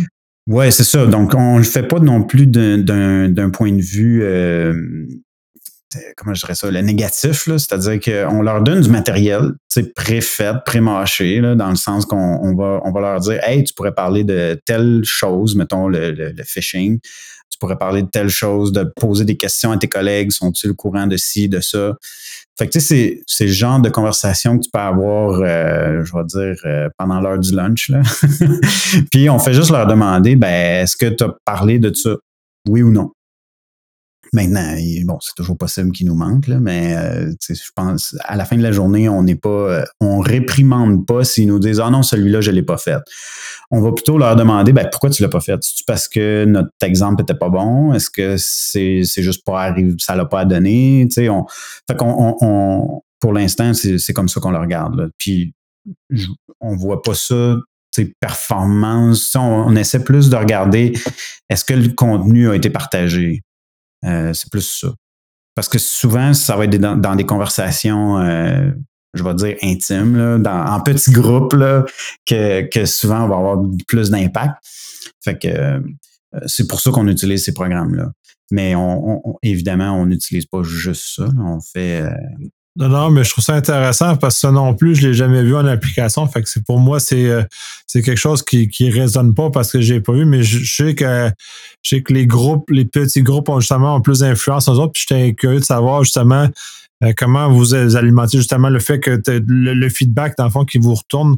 Oui, 0.48 0.72
c'est 0.72 0.84
ça. 0.84 1.06
Donc, 1.06 1.34
on 1.34 1.54
ne 1.54 1.58
le 1.58 1.64
fait 1.64 1.82
pas 1.82 2.00
non 2.00 2.22
plus 2.22 2.46
d'un 2.46 3.50
point 3.50 3.70
de 3.70 3.82
vue 3.82 4.22
euh, 4.22 5.06
comment 6.16 6.34
je 6.34 6.40
dirais 6.40 6.54
ça, 6.54 6.70
le 6.70 6.80
négatif, 6.80 7.44
c'est-à-dire 7.44 8.00
qu'on 8.00 8.42
leur 8.42 8.62
donne 8.62 8.80
du 8.80 8.90
matériel 8.90 9.52
pré-fait, 9.94 10.54
pré-mâché, 10.64 11.40
dans 11.40 11.70
le 11.70 11.76
sens 11.76 12.04
qu'on 12.04 12.54
va, 12.56 12.80
on 12.84 12.92
va 12.92 13.00
leur 13.00 13.20
dire 13.20 13.40
Hey, 13.42 13.64
tu 13.64 13.72
pourrais 13.74 13.94
parler 13.94 14.24
de 14.24 14.60
telle 14.66 15.02
chose, 15.04 15.54
mettons 15.54 15.88
le, 15.88 16.12
le, 16.12 16.42
phishing, 16.44 16.98
tu 17.50 17.58
pourrais 17.58 17.78
parler 17.78 18.02
de 18.02 18.08
telle 18.08 18.28
chose, 18.28 18.72
de 18.72 18.84
poser 18.96 19.24
des 19.24 19.36
questions 19.36 19.72
à 19.72 19.78
tes 19.78 19.88
collègues, 19.88 20.30
sont-ils 20.30 20.70
au 20.70 20.74
courant 20.74 21.06
de 21.06 21.16
ci, 21.16 21.48
de 21.48 21.60
ça? 21.60 21.94
Fait 22.58 22.66
que 22.66 22.72
tu 22.72 22.80
sais, 22.80 23.22
c'est 23.26 23.46
le 23.46 23.52
genre 23.52 23.80
de 23.80 23.88
conversation 23.88 24.58
que 24.58 24.64
tu 24.64 24.70
peux 24.72 24.80
avoir, 24.80 25.40
euh, 25.40 26.04
je 26.04 26.12
vais 26.12 26.24
dire, 26.24 26.60
euh, 26.64 26.88
pendant 26.98 27.20
l'heure 27.20 27.38
du 27.38 27.54
lunch. 27.54 27.88
Là. 27.88 28.02
Puis 29.12 29.30
on 29.30 29.38
fait 29.38 29.54
juste 29.54 29.70
leur 29.70 29.86
demander, 29.86 30.34
ben, 30.34 30.82
est-ce 30.82 30.96
que 30.96 31.06
tu 31.06 31.22
as 31.22 31.34
parlé 31.44 31.78
de 31.78 31.94
ça? 31.94 32.16
Oui 32.68 32.82
ou 32.82 32.90
non? 32.90 33.12
Maintenant, 34.32 34.74
bon, 35.04 35.18
c'est 35.20 35.34
toujours 35.36 35.56
possible 35.56 35.92
qu'il 35.92 36.06
nous 36.06 36.14
manque, 36.14 36.46
là, 36.48 36.58
mais 36.60 36.96
euh, 36.96 37.32
je 37.48 37.70
pense 37.74 38.16
à 38.24 38.36
la 38.36 38.44
fin 38.44 38.56
de 38.56 38.62
la 38.62 38.72
journée, 38.72 39.08
on 39.08 39.22
n'est 39.22 39.36
pas, 39.36 39.48
euh, 39.48 39.84
on 40.00 40.20
réprimande 40.20 41.06
pas 41.06 41.24
s'ils 41.24 41.48
nous 41.48 41.58
disent 41.58 41.80
ah 41.80 41.90
non 41.90 42.02
celui-là 42.02 42.40
je 42.40 42.50
l'ai 42.50 42.62
pas 42.62 42.78
fait. 42.78 43.00
On 43.70 43.80
va 43.80 43.92
plutôt 43.92 44.18
leur 44.18 44.36
demander 44.36 44.72
ben 44.72 44.88
pourquoi 44.90 45.10
tu 45.10 45.22
l'as 45.22 45.28
pas 45.28 45.40
fait? 45.40 45.58
C'est 45.62 45.86
parce 45.86 46.08
que 46.08 46.44
notre 46.44 46.70
exemple 46.82 47.22
était 47.22 47.34
pas 47.34 47.48
bon? 47.48 47.92
Est-ce 47.92 48.10
que 48.10 48.36
c'est 48.38 49.22
juste 49.22 49.44
pas 49.44 49.62
arrivé, 49.62 49.94
ça 49.98 50.14
l'a 50.14 50.26
pas 50.26 50.44
donné? 50.44 51.06
Tu 51.10 51.28
on, 51.28 51.46
fait 51.88 51.96
qu'on 51.96 52.36
on, 52.40 53.02
pour 53.20 53.32
l'instant 53.32 53.72
c'est 53.74 54.12
comme 54.12 54.28
ça 54.28 54.40
qu'on 54.40 54.50
le 54.50 54.58
regarde. 54.58 54.94
Là. 54.94 55.08
Puis 55.18 55.54
on 56.60 56.76
voit 56.76 57.02
pas 57.02 57.14
ça 57.14 57.56
performance. 58.20 59.34
On, 59.36 59.74
essaie 59.76 60.02
plus 60.02 60.30
de 60.30 60.36
regarder 60.36 60.92
est-ce 61.48 61.64
que 61.64 61.74
le 61.74 61.88
contenu 61.90 62.50
a 62.50 62.54
été 62.54 62.70
partagé? 62.70 63.42
Euh, 64.04 64.32
c'est 64.32 64.50
plus 64.50 64.80
ça. 64.80 64.88
Parce 65.54 65.68
que 65.68 65.78
souvent, 65.78 66.34
ça 66.34 66.56
va 66.56 66.64
être 66.64 66.76
dans, 66.76 67.16
des 67.16 67.26
conversations, 67.26 68.18
euh, 68.18 68.70
je 69.14 69.24
vais 69.24 69.34
dire 69.34 69.56
intimes, 69.62 70.42
en 70.46 70.80
petits 70.80 71.10
groupes, 71.10 71.56
que, 72.26 72.84
souvent 72.86 73.24
on 73.24 73.28
va 73.28 73.36
avoir 73.36 73.58
plus 73.88 74.10
d'impact. 74.10 74.54
Fait 75.24 75.38
que 75.38 75.48
euh, 75.48 75.80
c'est 76.46 76.68
pour 76.68 76.80
ça 76.80 76.90
qu'on 76.90 77.08
utilise 77.08 77.44
ces 77.44 77.54
programmes-là. 77.54 78.12
Mais 78.50 78.74
évidemment, 79.42 79.92
on 79.92 80.06
n'utilise 80.06 80.46
pas 80.46 80.62
juste 80.62 81.16
ça. 81.16 81.28
On 81.38 81.60
fait 81.60 82.02
non, 82.78 82.88
non, 82.88 83.10
mais 83.10 83.24
je 83.24 83.30
trouve 83.30 83.42
ça 83.42 83.54
intéressant 83.54 84.16
parce 84.16 84.36
que 84.36 84.40
ça 84.42 84.52
non 84.52 84.72
plus, 84.72 84.94
je 84.94 85.02
ne 85.02 85.08
l'ai 85.08 85.14
jamais 85.14 85.42
vu 85.42 85.56
en 85.56 85.66
application. 85.66 86.28
Fait 86.28 86.42
que 86.42 86.48
c'est 86.48 86.64
pour 86.64 86.78
moi, 86.78 87.00
c'est 87.00 87.26
euh, 87.26 87.42
c'est 87.88 88.02
quelque 88.02 88.18
chose 88.18 88.44
qui 88.44 88.70
ne 88.80 88.92
résonne 88.92 89.34
pas 89.34 89.50
parce 89.50 89.72
que 89.72 89.80
je 89.80 89.94
n'ai 89.94 90.00
pas 90.00 90.12
vu, 90.12 90.24
mais 90.24 90.44
je, 90.44 90.64
sais 90.64 90.94
que 90.94 91.28
je 91.82 91.88
sais 91.88 92.02
que 92.02 92.12
les 92.12 92.28
groupes, 92.28 92.70
les 92.70 92.84
petits 92.84 93.22
groupes 93.22 93.48
ont 93.48 93.58
justement 93.58 94.00
plus 94.00 94.20
d'influence 94.20 94.68
aux 94.68 94.78
autres. 94.78 94.92
Puis 94.92 95.06
j'étais 95.08 95.34
curieux 95.34 95.58
de 95.58 95.64
savoir 95.64 96.04
justement 96.04 96.46
euh, 97.02 97.12
comment 97.16 97.50
vous 97.50 97.74
alimentez 97.74 98.38
justement 98.38 98.68
le 98.68 98.78
fait 98.78 99.00
que 99.00 99.20
le, 99.26 99.88
feedback, 99.88 100.34
dans 100.38 100.44
le 100.44 100.50
fond, 100.50 100.64
qui 100.64 100.78
vous 100.78 100.94
retourne 100.94 101.36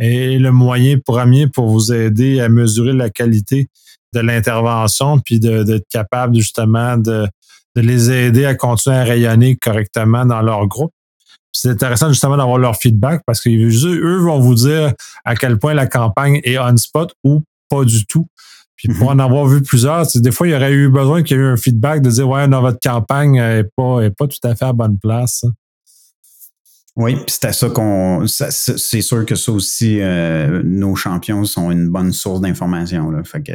est 0.00 0.40
le 0.40 0.50
moyen 0.50 0.98
premier 0.98 1.46
pour 1.46 1.68
vous 1.68 1.92
aider 1.92 2.40
à 2.40 2.48
mesurer 2.48 2.94
la 2.94 3.10
qualité 3.10 3.68
de 4.12 4.18
l'intervention, 4.18 5.20
puis 5.20 5.38
d'être 5.38 5.86
capable 5.88 6.34
justement 6.34 6.96
de 6.96 7.28
de 7.76 7.82
les 7.82 8.10
aider 8.10 8.44
à 8.44 8.54
continuer 8.54 8.96
à 8.96 9.04
rayonner 9.04 9.56
correctement 9.56 10.26
dans 10.26 10.42
leur 10.42 10.66
groupe. 10.66 10.92
C'est 11.52 11.70
intéressant 11.70 12.08
justement 12.08 12.36
d'avoir 12.36 12.58
leur 12.58 12.76
feedback 12.76 13.22
parce 13.26 13.40
qu'eux 13.40 14.18
vont 14.18 14.40
vous 14.40 14.54
dire 14.54 14.92
à 15.24 15.34
quel 15.34 15.58
point 15.58 15.74
la 15.74 15.86
campagne 15.86 16.40
est 16.44 16.58
on 16.58 16.76
spot 16.76 17.12
ou 17.24 17.42
pas 17.68 17.84
du 17.84 18.06
tout. 18.06 18.26
Puis 18.76 18.88
pour 18.88 19.12
mhm. 19.12 19.20
en 19.20 19.24
avoir 19.24 19.46
vu 19.46 19.62
plusieurs, 19.62 20.06
des 20.14 20.30
fois, 20.30 20.48
il 20.48 20.52
y 20.52 20.54
aurait 20.54 20.72
eu 20.72 20.88
besoin 20.88 21.22
qu'il 21.22 21.36
y 21.36 21.40
ait 21.40 21.42
eu 21.42 21.46
un 21.46 21.56
feedback 21.56 22.00
de 22.00 22.10
dire 22.10 22.28
Ouais, 22.28 22.48
dans 22.48 22.62
votre 22.62 22.78
campagne 22.82 23.32
n'est 23.32 23.64
pas, 23.76 24.00
est 24.00 24.10
pas 24.10 24.26
tout 24.26 24.38
à 24.44 24.54
fait 24.54 24.64
à 24.64 24.72
bonne 24.72 24.98
place. 24.98 25.44
Oui, 26.96 27.14
puis 27.14 27.24
c'est 27.28 27.46
à 27.46 27.52
ça 27.52 27.68
qu'on. 27.68 28.26
C'est 28.26 29.02
sûr 29.02 29.24
que 29.26 29.34
ça 29.34 29.52
aussi, 29.52 30.00
euh, 30.00 30.62
nos 30.64 30.96
champions 30.96 31.44
sont 31.44 31.70
une 31.70 31.88
bonne 31.88 32.12
source 32.12 32.40
d'information. 32.40 33.12
Fait 33.24 33.42
que 33.42 33.52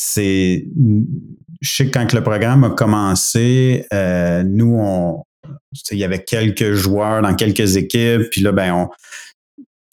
c'est 0.00 0.64
je 1.60 1.70
sais 1.70 1.86
que 1.86 1.90
quand 1.90 2.12
le 2.12 2.22
programme 2.22 2.62
a 2.62 2.70
commencé, 2.70 3.84
euh, 3.92 4.44
nous, 4.44 4.76
on, 4.78 5.24
il 5.90 5.98
y 5.98 6.04
avait 6.04 6.22
quelques 6.22 6.72
joueurs 6.74 7.20
dans 7.20 7.34
quelques 7.34 7.76
équipes, 7.76 8.30
puis 8.30 8.40
là, 8.42 8.52
ben, 8.52 8.88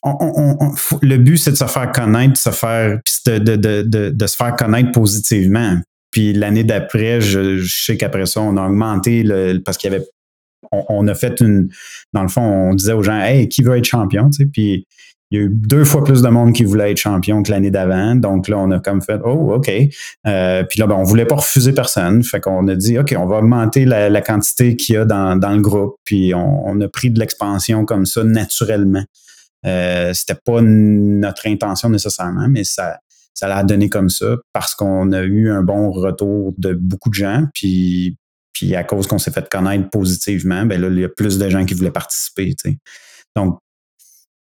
on, 0.04 0.76
le 1.02 1.18
but, 1.18 1.38
c'est 1.38 1.52
de 1.52 1.56
se 1.56 1.66
faire 1.66 1.92
connaître, 1.92 2.38
se 2.38 2.52
faire, 2.52 3.00
de, 3.26 3.40
de, 3.40 3.56
de, 3.56 4.10
de, 4.12 4.28
se 4.28 4.36
faire 4.36 4.56
connaître 4.56 4.92
positivement. 4.92 5.80
Puis 6.12 6.34
l'année 6.34 6.64
d'après, 6.64 7.20
je, 7.20 7.66
sais 7.68 7.98
qu'après 7.98 8.28
ça, 8.28 8.42
on 8.42 8.58
a 8.58 8.68
augmenté 8.68 9.24
le, 9.24 9.58
parce 9.58 9.78
qu'il 9.78 9.92
y 9.92 9.96
avait, 9.96 10.06
on, 10.72 11.08
a 11.08 11.16
fait 11.16 11.42
une, 11.42 11.70
dans 12.14 12.22
le 12.22 12.28
fond, 12.28 12.44
on 12.44 12.76
disait 12.76 12.94
aux 12.94 13.02
gens, 13.02 13.20
hey, 13.20 13.50
qui 13.50 13.64
veut 13.64 13.76
être 13.76 13.86
champion, 13.86 14.30
tu 14.30 14.44
sais, 14.44 14.46
puis 14.46 14.86
il 15.32 15.40
y 15.40 15.42
a 15.42 15.46
eu 15.46 15.50
deux 15.50 15.84
fois 15.84 16.04
plus 16.04 16.22
de 16.22 16.28
monde 16.30 16.54
qui 16.54 16.64
voulait 16.64 16.92
être 16.92 16.98
champion 16.98 17.42
que 17.42 17.50
l'année 17.52 17.72
d'avant. 17.72 18.16
Donc 18.16 18.48
là, 18.48 18.60
on 18.60 18.70
a 18.72 18.80
comme 18.80 19.02
fait, 19.02 19.20
oh, 19.24 19.56
OK. 19.56 19.72
Euh, 20.28 20.64
puis 20.64 20.80
là, 20.80 20.88
ben, 20.88 20.96
on 20.96 21.04
voulait 21.04 21.26
pas 21.26 21.36
refuser 21.36 21.74
personne. 21.74 22.24
Fait 22.24 22.40
qu'on 22.40 22.68
a 22.68 22.76
dit, 22.76 23.00
OK, 23.00 23.16
on 23.18 23.26
va 23.26 23.38
augmenter 23.38 23.86
la, 23.86 24.22
quantité 24.22 24.76
qu'il 24.76 24.96
y 24.96 24.98
a 24.98 25.06
dans, 25.06 25.36
le 25.36 25.62
groupe. 25.62 25.96
Puis 26.04 26.34
on, 26.36 26.80
a 26.80 26.88
pris 26.88 27.10
de 27.10 27.20
l'expansion 27.20 27.86
comme 27.86 28.06
ça 28.06 28.24
naturellement. 28.24 29.04
Euh, 29.66 30.14
C'était 30.14 30.40
pas 30.46 30.62
notre 30.62 31.48
intention 31.48 31.90
nécessairement, 31.90 32.48
mais 32.48 32.64
ça, 32.64 33.00
ça 33.34 33.48
l'a 33.48 33.64
donné 33.64 33.90
comme 33.90 34.10
ça 34.10 34.38
parce 34.54 34.76
qu'on 34.76 35.12
a 35.12 35.22
eu 35.24 35.50
un 35.50 35.64
bon 35.64 35.92
retour 35.92 36.54
de 36.60 36.74
beaucoup 36.74 37.10
de 37.10 37.16
gens. 37.16 37.46
Puis, 37.54 38.16
puis 38.54 38.76
à 38.76 38.84
cause 38.84 39.08
qu'on 39.08 39.18
s'est 39.18 39.32
fait 39.32 39.50
connaître 39.50 39.90
positivement, 39.90 40.68
ben 40.68 40.80
là, 40.80 40.88
il 40.88 41.00
y 41.00 41.04
a 41.04 41.10
plus 41.10 41.40
de 41.40 41.50
gens 41.50 41.66
qui 41.66 41.74
voulaient 41.74 41.92
participer. 41.92 42.56
Donc, 43.36 43.60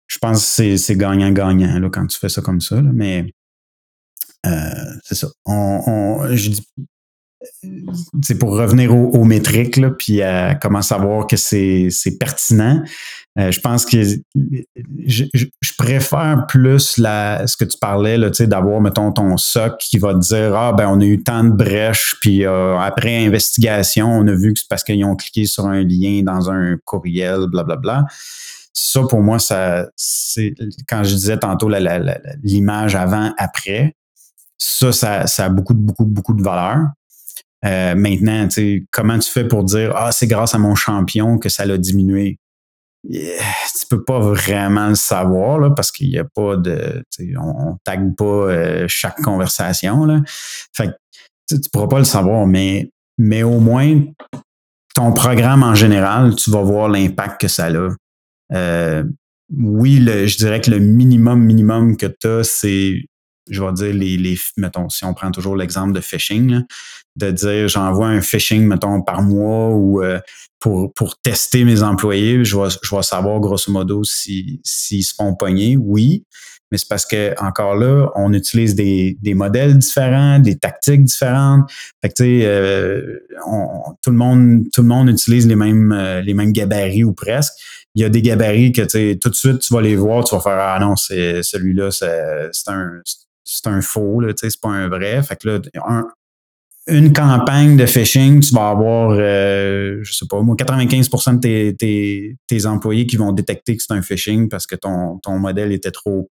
je 0.09 0.17
pense 0.17 0.57
que 0.57 0.75
c'est 0.75 0.95
gagnant-gagnant 0.95 1.89
quand 1.89 2.07
tu 2.07 2.17
fais 2.19 2.29
ça 2.29 2.41
comme 2.41 2.59
ça. 2.59 2.81
mais 2.81 3.31
euh, 4.45 4.49
c'est 5.03 5.15
ça. 5.15 5.27
On, 5.45 6.27
je 6.33 6.49
dis, 6.49 6.67
c'est 8.23 8.37
pour 8.37 8.57
revenir 8.57 8.93
aux, 8.93 9.23
métriques, 9.23 9.77
là, 9.77 9.91
puis 9.91 10.21
à 10.21 10.55
comment 10.55 10.81
savoir 10.81 11.27
que 11.27 11.37
c'est 11.37 12.17
pertinent. 12.19 12.83
Euh, 13.37 13.51
je 13.51 13.59
pense 13.61 13.85
que 13.85 14.01
je, 14.03 15.23
préfère 15.77 16.45
plus 16.47 16.79
ce 16.79 17.57
que 17.57 17.65
tu 17.65 17.77
parlais, 17.79 18.17
d'avoir, 18.41 18.81
mettons, 18.81 19.11
ton 19.11 19.37
SOC 19.37 19.77
qui 19.77 19.99
va 19.99 20.13
te 20.13 20.19
dire 20.19 20.55
Ah, 20.55 20.73
ben, 20.73 20.87
on 20.89 20.99
a 20.99 21.05
eu 21.05 21.21
tant 21.21 21.43
de 21.43 21.51
brèches, 21.51 22.15
puis 22.19 22.45
euh, 22.45 22.77
après 22.77 23.25
investigation, 23.25 24.09
on 24.09 24.27
a 24.27 24.33
vu 24.33 24.53
que 24.53 24.59
c'est 24.59 24.67
parce 24.67 24.83
qu'ils 24.83 25.05
ont 25.05 25.15
cliqué 25.15 25.45
sur 25.45 25.67
un 25.67 25.83
lien 25.83 26.23
dans 26.23 26.49
un 26.49 26.77
courriel, 26.83 27.45
blablabla. 27.47 27.75
Bla, 27.75 28.01
bla 28.01 28.07
ça, 28.81 29.01
pour 29.03 29.21
moi, 29.21 29.39
ça, 29.39 29.89
c'est 29.97 30.53
quand 30.87 31.03
je 31.03 31.13
disais 31.13 31.37
tantôt 31.37 31.69
l'image 32.43 32.95
avant-après, 32.95 33.93
ça, 34.57 34.91
ça, 34.93 35.25
a 35.45 35.49
beaucoup, 35.49 35.73
beaucoup, 35.73 36.05
beaucoup 36.05 36.33
de 36.33 36.41
valeur. 36.41 36.87
Euh, 37.65 37.93
maintenant, 37.95 38.47
comment 38.91 39.19
tu 39.19 39.29
fais 39.29 39.45
pour 39.45 39.65
dire 39.65 39.93
Ah, 39.95 40.13
c'est 40.13 40.27
grâce 40.27 40.55
à 40.55 40.59
mon 40.59 40.75
champion 40.75 41.37
que 41.37 41.49
ça 41.49 41.65
l'a 41.65 41.77
diminué? 41.77 42.39
Yeah, 43.03 43.41
tu 43.79 43.85
peux 43.89 44.03
pas 44.03 44.19
vraiment 44.19 44.89
le 44.89 44.95
savoir 44.95 45.59
là, 45.59 45.71
parce 45.71 45.91
qu'il 45.91 46.09
n'y 46.09 46.17
a 46.17 46.25
pas 46.25 46.55
de. 46.55 47.03
On, 47.37 47.71
ne 47.71 47.77
tague 47.83 48.15
pas 48.15 48.23
euh, 48.23 48.85
chaque 48.87 49.21
conversation. 49.21 50.05
Là. 50.05 50.21
Fait 50.73 50.91
tu 51.47 51.55
ne 51.55 51.59
pourras 51.71 51.87
pas 51.87 51.99
le 51.99 52.05
savoir, 52.05 52.45
mais, 52.45 52.91
mais 53.17 53.43
au 53.43 53.59
moins, 53.59 54.03
ton 54.95 55.11
programme 55.11 55.63
en 55.63 55.75
général, 55.75 56.35
tu 56.35 56.51
vas 56.51 56.61
voir 56.61 56.87
l'impact 56.87 57.41
que 57.41 57.47
ça 57.47 57.65
a. 57.65 57.89
Euh, 58.53 59.03
oui, 59.51 59.97
je 60.05 60.37
dirais 60.37 60.61
que 60.61 60.71
le 60.71 60.79
minimum, 60.79 61.43
minimum 61.43 61.97
que 61.97 62.05
tu 62.05 62.27
as, 62.27 62.43
c'est, 62.43 63.05
je 63.49 63.63
vais 63.63 63.73
dire, 63.73 63.93
les, 63.93 64.17
les, 64.17 64.37
mettons, 64.57 64.89
si 64.89 65.05
on 65.05 65.13
prend 65.13 65.31
toujours 65.31 65.55
l'exemple 65.55 65.93
de 65.93 66.01
phishing, 66.01 66.61
de 67.15 67.31
dire 67.31 67.67
j'envoie 67.67 68.07
un 68.07 68.21
phishing, 68.21 68.65
mettons, 68.65 69.01
par 69.01 69.21
mois 69.21 69.69
ou 69.69 70.03
euh, 70.03 70.19
pour, 70.59 70.93
pour 70.93 71.19
tester 71.19 71.63
mes 71.63 71.81
employés, 71.81 72.43
je 72.43 72.57
vais, 72.57 72.69
je 72.81 72.95
vais 72.95 73.01
savoir 73.01 73.39
grosso 73.39 73.71
modo 73.71 74.03
s'ils 74.03 74.59
si, 74.63 75.03
se 75.03 75.13
font 75.15 75.35
pogner, 75.35 75.77
oui. 75.77 76.25
Mais 76.71 76.77
c'est 76.77 76.87
parce 76.87 77.05
que, 77.05 77.33
encore 77.41 77.75
là, 77.75 78.11
on 78.15 78.31
utilise 78.31 78.75
des, 78.75 79.17
des 79.21 79.33
modèles 79.33 79.79
différents, 79.79 80.37
des 80.37 80.55
tactiques 80.57 81.03
différentes. 81.03 81.69
Fait 82.01 82.09
que, 82.09 82.13
tu 82.13 82.23
sais, 82.23 82.45
euh, 82.45 83.17
tout, 84.03 84.11
le 84.11 84.17
monde, 84.17 84.65
tout 84.71 84.81
le 84.81 84.87
monde 84.87 85.09
utilise 85.09 85.47
les 85.47 85.55
mêmes, 85.55 85.91
euh, 85.91 86.21
les 86.21 86.35
mêmes 86.35 86.51
gabarits 86.51 87.03
ou 87.03 87.13
presque. 87.13 87.53
Il 87.99 88.03
y 88.03 88.05
a 88.05 88.09
des 88.09 88.21
gabarits 88.21 88.71
que, 88.71 89.13
tout 89.15 89.29
de 89.29 89.35
suite, 89.35 89.59
tu 89.59 89.73
vas 89.73 89.81
les 89.81 89.97
voir, 89.97 90.23
tu 90.23 90.33
vas 90.33 90.39
faire, 90.39 90.57
ah 90.57 90.79
non, 90.79 90.95
c'est 90.95 91.43
celui-là, 91.43 91.91
c'est 91.91 92.69
un, 92.69 93.01
un 93.65 93.81
faux, 93.81 94.21
c'est 94.37 94.61
pas 94.61 94.69
un 94.69 94.87
vrai. 94.87 95.21
Fait 95.21 95.35
que 95.35 95.49
là, 95.49 95.59
un, 95.85 96.07
une 96.87 97.11
campagne 97.11 97.75
de 97.75 97.85
phishing, 97.85 98.39
tu 98.39 98.55
vas 98.55 98.69
avoir, 98.69 99.17
euh, 99.19 99.99
je 100.01 100.13
sais 100.13 100.25
pas, 100.29 100.41
moi, 100.41 100.55
95 100.55 101.09
de 101.09 102.35
tes, 102.47 102.65
employés 102.65 103.05
qui 103.05 103.17
vont 103.17 103.33
détecter 103.33 103.75
que 103.75 103.83
c'est 103.85 103.93
un 103.93 104.01
phishing 104.01 104.47
parce 104.47 104.65
que 104.65 104.77
ton, 104.77 105.19
ton 105.19 105.37
modèle 105.37 105.73
était 105.73 105.91
trop 105.91 106.29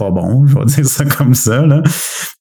pas 0.00 0.10
bon, 0.10 0.46
je 0.46 0.58
vais 0.58 0.64
dire 0.82 0.86
ça 0.86 1.04
comme 1.04 1.34
ça. 1.34 1.60
Là. 1.66 1.82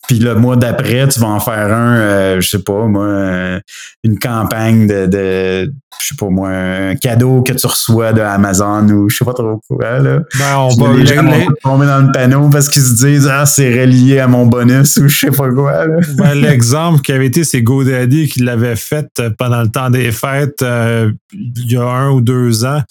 Puis 0.07 0.19
le 0.19 0.33
mois 0.35 0.55
d'après, 0.55 1.07
tu 1.07 1.19
vas 1.19 1.27
en 1.27 1.39
faire 1.39 1.73
un, 1.73 1.97
euh, 1.97 2.41
je 2.41 2.49
sais 2.49 2.63
pas, 2.63 2.87
moi, 2.87 3.03
euh, 3.03 3.59
une 4.03 4.17
campagne 4.17 4.87
de, 4.87 5.05
de, 5.05 5.73
je 6.01 6.07
sais 6.07 6.15
pas 6.17 6.29
moi, 6.29 6.49
un 6.49 6.95
cadeau 6.95 7.43
que 7.43 7.51
tu 7.51 7.67
reçois 7.67 8.13
de 8.13 8.21
Amazon 8.21 8.87
ou 8.89 9.09
je 9.09 9.17
sais 9.17 9.25
pas 9.25 9.33
trop 9.33 9.61
quoi. 9.67 9.99
Là. 9.99 10.19
Ben, 10.39 10.57
on 10.57 10.69
va 10.69 10.93
les 10.93 11.05
gens 11.05 11.23
vont 11.23 11.47
tomber 11.61 11.85
dans 11.85 11.99
le 11.99 12.11
panneau 12.11 12.49
parce 12.49 12.69
qu'ils 12.69 12.81
se 12.81 12.95
disent 12.95 13.29
Ah, 13.31 13.45
c'est 13.45 13.69
relié 13.69 14.19
à 14.19 14.27
mon 14.27 14.45
bonus 14.45 14.97
ou 14.97 15.07
je 15.07 15.19
sais 15.19 15.31
pas 15.31 15.51
quoi. 15.51 15.85
Ben, 16.15 16.33
L'exemple 16.33 17.01
qui 17.01 17.11
avait 17.11 17.27
été, 17.27 17.43
c'est 17.43 17.61
GoDaddy 17.61 18.29
qui 18.29 18.41
l'avait 18.41 18.77
fait 18.77 19.21
pendant 19.37 19.61
le 19.61 19.69
temps 19.69 19.89
des 19.89 20.11
fêtes 20.11 20.61
euh, 20.61 21.11
il 21.33 21.71
y 21.71 21.75
a 21.75 21.83
un 21.83 22.09
ou 22.11 22.21
deux 22.21 22.65
ans 22.65 22.81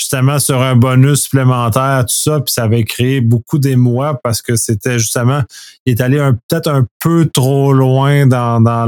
justement 0.00 0.38
sur 0.38 0.62
un 0.62 0.76
bonus 0.76 1.24
supplémentaire, 1.24 2.06
tout 2.08 2.16
ça, 2.16 2.40
puis 2.40 2.50
ça 2.50 2.64
avait 2.64 2.84
créé 2.84 3.20
beaucoup 3.20 3.58
d'émoi 3.58 4.18
parce 4.22 4.40
que 4.40 4.56
c'était 4.56 4.98
justement, 4.98 5.42
il 5.84 5.92
est 5.92 6.00
allé 6.00 6.16
peut-être 6.48 6.68
un 6.68 6.86
peu 7.00 7.26
trop 7.26 7.74
loin 7.74 8.26
dans, 8.26 8.62
dans, 8.62 8.86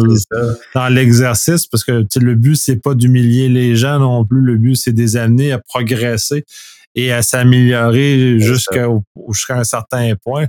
l'exercice 0.88 1.66
parce 1.66 1.84
que 1.84 2.06
le 2.16 2.34
but, 2.34 2.56
c'est 2.56 2.76
pas 2.76 2.94
d'humilier 2.94 3.50
les 3.50 3.76
gens 3.76 3.98
non 3.98 4.24
plus, 4.24 4.40
le 4.40 4.56
but, 4.56 4.74
c'est 4.74 4.92
des 4.92 5.18
amener 5.18 5.52
à 5.52 5.58
progresser 5.58 6.46
et 6.94 7.12
à 7.12 7.20
s'améliorer 7.20 8.38
jusqu'à 8.40 8.88
jusqu'à 9.28 9.58
un 9.58 9.64
certain 9.64 10.14
point. 10.24 10.46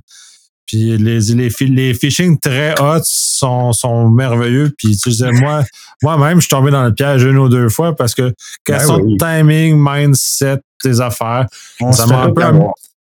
Puis 0.66 0.98
les, 0.98 1.20
les, 1.20 1.50
les 1.68 1.94
phishing 1.94 2.40
très 2.40 2.74
hot 2.80 3.02
sont, 3.04 3.74
sont 3.74 4.10
merveilleux. 4.10 4.72
Puis 4.78 4.98
tu 4.98 5.12
sais, 5.12 5.32
moi, 5.32 5.64
moi-même, 6.02 6.38
je 6.38 6.42
suis 6.42 6.50
tombé 6.50 6.72
dans 6.72 6.84
le 6.84 6.94
piège 6.94 7.24
une 7.24 7.38
ou 7.38 7.50
deux 7.50 7.70
fois 7.70 7.96
parce 7.96 8.14
que 8.16 8.34
question 8.66 8.98
ben 8.98 9.06
de 9.06 9.18
timing, 9.18 9.76
mindset, 9.78 10.60
tes 10.82 11.00
affaires, 11.00 11.48
ça 11.92 12.06
m'a 12.08 12.28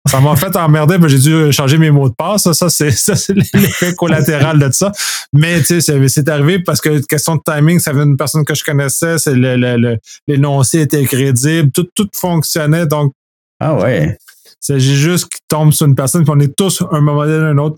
ça 0.07 0.21
m'a 0.21 0.35
fait 0.35 0.55
emmerder, 0.55 0.97
mais 0.99 1.09
j'ai 1.09 1.17
dû 1.17 1.51
changer 1.51 1.77
mes 1.77 1.89
mots 1.89 2.09
de 2.09 2.13
passe. 2.13 2.51
Ça, 2.51 2.69
c'est, 2.69 2.91
ça, 2.95 3.15
c'est 3.15 3.33
l'effet 3.33 3.95
collatéral 3.95 4.59
de 4.59 4.71
ça. 4.71 4.91
Mais, 5.33 5.61
tu 5.61 5.81
sais, 5.81 6.07
c'est, 6.07 6.29
arrivé 6.29 6.59
parce 6.59 6.79
que 6.79 7.03
question 7.07 7.37
de 7.37 7.41
timing, 7.43 7.79
ça 7.79 7.91
venait 7.91 8.05
d'une 8.05 8.17
personne 8.17 8.45
que 8.45 8.53
je 8.53 8.63
connaissais, 8.63 9.17
c'est 9.17 9.33
le, 9.33 9.55
le, 9.55 9.97
l'énoncé 10.27 10.81
était 10.81 11.03
crédible, 11.05 11.71
tout, 11.71 11.87
tout 11.95 12.07
fonctionnait. 12.13 12.85
Donc, 12.85 13.13
ah 13.59 13.73
ouais. 13.75 14.17
C'est 14.65 14.79
juste 14.79 15.29
qu'il 15.29 15.41
tombe 15.47 15.71
sur 15.71 15.85
une 15.85 15.93
personne, 15.93 16.25
qu'on 16.25 16.39
est 16.39 16.55
tous 16.55 16.83
un 16.91 16.99
moment 16.99 17.23
donné 17.23 17.45
un 17.45 17.57
autre 17.59 17.77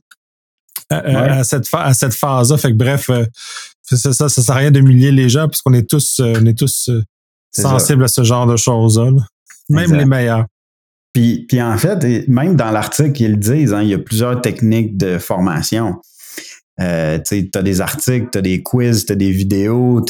à, 0.89 1.43
cette, 1.43 1.67
à 1.73 1.93
cette 1.93 2.13
phase-là. 2.13 2.57
Fait 2.57 2.71
que 2.71 2.77
bref, 2.77 3.09
euh, 3.09 3.25
ça, 3.83 4.13
ça, 4.13 4.29
ça 4.29 4.41
sert 4.41 4.55
à 4.55 4.59
rien 4.59 4.71
d'humilier 4.71 5.11
les 5.11 5.27
gens 5.27 5.47
parce 5.49 5.61
qu'on 5.61 5.73
est 5.73 5.89
tous, 5.89 6.21
euh, 6.21 6.33
on 6.39 6.45
est 6.45 6.57
tous 6.57 6.87
euh, 6.87 7.03
sensibles 7.51 8.05
à 8.05 8.07
ce 8.07 8.23
genre 8.23 8.47
de 8.47 8.55
choses-là. 8.55 9.11
Même 9.69 9.93
les 9.95 10.05
meilleurs. 10.05 10.45
Puis, 11.11 11.45
puis 11.49 11.61
en 11.61 11.77
fait, 11.77 12.27
même 12.29 12.55
dans 12.55 12.71
l'article, 12.71 13.21
ils 13.21 13.31
le 13.31 13.37
disent, 13.37 13.73
hein, 13.73 13.81
il 13.81 13.89
y 13.89 13.93
a 13.93 13.99
plusieurs 13.99 14.39
techniques 14.39 14.95
de 14.95 15.17
formation. 15.17 15.95
Euh, 16.79 17.19
tu 17.19 17.49
as 17.53 17.63
des 17.63 17.81
articles, 17.81 18.29
tu 18.31 18.37
as 18.37 18.41
des 18.41 18.63
quiz, 18.63 19.05
tu 19.05 19.11
as 19.11 19.15
des 19.15 19.31
vidéos, 19.31 20.05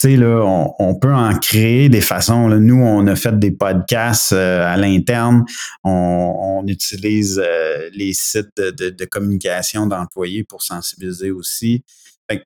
sais, 0.00 0.16
là, 0.16 0.72
on, 0.78 0.94
peut 0.94 1.12
en 1.12 1.38
créer 1.38 1.88
des 1.88 2.00
façons. 2.00 2.48
Nous, 2.48 2.82
on 2.82 3.06
a 3.06 3.16
fait 3.16 3.38
des 3.38 3.50
podcasts 3.50 4.32
euh, 4.32 4.64
à 4.64 4.76
l'interne. 4.76 5.44
On, 5.84 6.64
utilise 6.66 7.42
euh, 7.44 7.88
les 7.94 8.12
sites 8.12 8.56
de, 8.56 9.04
communication 9.06 9.86
d'employés 9.86 10.44
pour 10.44 10.62
sensibiliser 10.62 11.30
aussi. 11.30 11.82
Euh, 12.30 12.36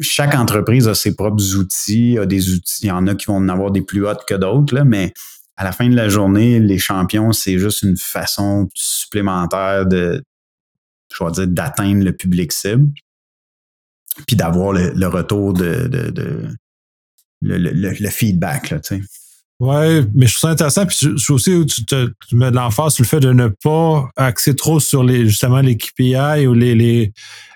chaque 0.00 0.34
entreprise 0.34 0.88
a 0.88 0.94
ses 0.94 1.14
propres 1.14 1.56
outils, 1.56 2.18
a 2.18 2.26
des 2.26 2.52
outils. 2.52 2.86
Il 2.86 2.88
y 2.88 2.90
en 2.90 3.06
a 3.06 3.14
qui 3.14 3.26
vont 3.26 3.36
en 3.36 3.48
avoir 3.48 3.70
des 3.70 3.82
plus 3.82 4.06
hautes 4.06 4.24
que 4.26 4.34
d'autres, 4.34 4.82
mais 4.82 5.12
à 5.56 5.64
la 5.64 5.72
fin 5.72 5.88
de 5.88 5.94
la 5.94 6.08
journée, 6.08 6.58
les 6.58 6.78
champions, 6.78 7.32
c'est 7.32 7.58
juste 7.58 7.82
une 7.82 7.96
façon 7.96 8.68
supplémentaire 8.74 9.86
de, 9.86 10.22
je 11.12 11.24
vais 11.24 11.30
dire, 11.30 11.46
d'atteindre 11.46 12.04
le 12.04 12.12
public 12.12 12.52
cible 12.52 12.88
puis 14.26 14.36
d'avoir 14.36 14.72
le, 14.72 15.06
retour 15.06 15.52
de, 15.52 15.88
le, 17.40 18.10
feedback, 18.10 18.70
là, 18.70 18.80
tu 18.80 18.96
sais. 18.96 19.02
Oui, 19.60 20.04
mais 20.14 20.26
je 20.26 20.36
trouve 20.36 20.48
ça 20.48 20.52
intéressant. 20.52 20.86
Puis 20.86 20.98
je, 21.00 21.32
aussi, 21.32 21.64
tu, 21.66 21.84
te, 21.84 22.10
tu 22.28 22.34
mets 22.34 22.50
de 22.50 22.56
l'emphase 22.56 22.94
sur 22.94 23.04
le 23.04 23.08
fait 23.08 23.20
de 23.20 23.32
ne 23.32 23.46
pas 23.46 24.08
axer 24.16 24.56
trop 24.56 24.80
sur 24.80 25.04
les 25.04 25.28
justement 25.28 25.60
les 25.60 25.76
KPI 25.76 26.48
ou 26.48 26.54
les, 26.54 26.74
les, 26.74 27.12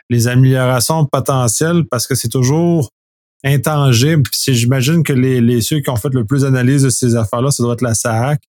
les 0.09 0.29
améliorations 0.29 1.05
potentielles 1.07 1.85
parce 1.90 2.07
que 2.07 2.14
c'est 2.14 2.29
toujours 2.29 2.92
intangible. 3.42 4.23
Puis 4.23 4.55
j'imagine 4.55 5.03
que 5.03 5.12
les, 5.12 5.40
les 5.40 5.61
ceux 5.61 5.81
qui 5.81 5.90
ont 5.90 5.97
fait 5.97 6.14
le 6.14 6.25
plus 6.25 6.42
d'analyse 6.42 6.85
de 6.85 6.90
ces 6.90 7.16
affaires-là, 7.16 7.51
ça 7.51 7.64
doit 7.64 7.73
être 7.73 7.83
la 7.83 7.95
SAC 7.95 8.40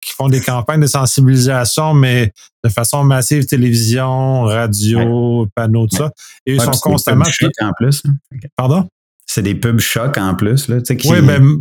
qui 0.00 0.12
font 0.14 0.28
des 0.28 0.40
campagnes 0.40 0.80
de 0.80 0.86
sensibilisation, 0.86 1.94
mais 1.94 2.32
de 2.64 2.68
façon 2.68 3.04
massive, 3.04 3.46
télévision, 3.46 4.42
radio, 4.42 5.46
panneaux, 5.54 5.86
tout 5.86 5.96
ça. 5.96 6.10
Et 6.46 6.54
ils 6.54 6.60
sont 6.60 6.70
constamment. 6.72 7.24
en 7.60 7.72
plus. 7.72 8.02
Hein. 8.06 8.14
Pardon? 8.56 8.88
C'est 9.26 9.42
des 9.42 9.54
pubs 9.54 9.78
chocs 9.78 10.18
en 10.18 10.34
plus. 10.34 10.66
Là, 10.68 10.78
Oui, 11.04 11.20
ben, 11.22 11.56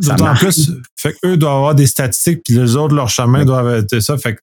d'autant 0.00 0.34
plus, 0.34 0.70
fait 0.96 1.14
qu'eux 1.20 1.36
doivent 1.36 1.56
avoir 1.56 1.74
des 1.74 1.86
statistiques, 1.86 2.40
puis 2.42 2.54
les 2.54 2.74
autres, 2.74 2.94
leur 2.94 3.10
chemin 3.10 3.44
doivent 3.44 3.74
être 3.74 4.00
ça. 4.00 4.16
Fait 4.16 4.36
que, 4.36 4.40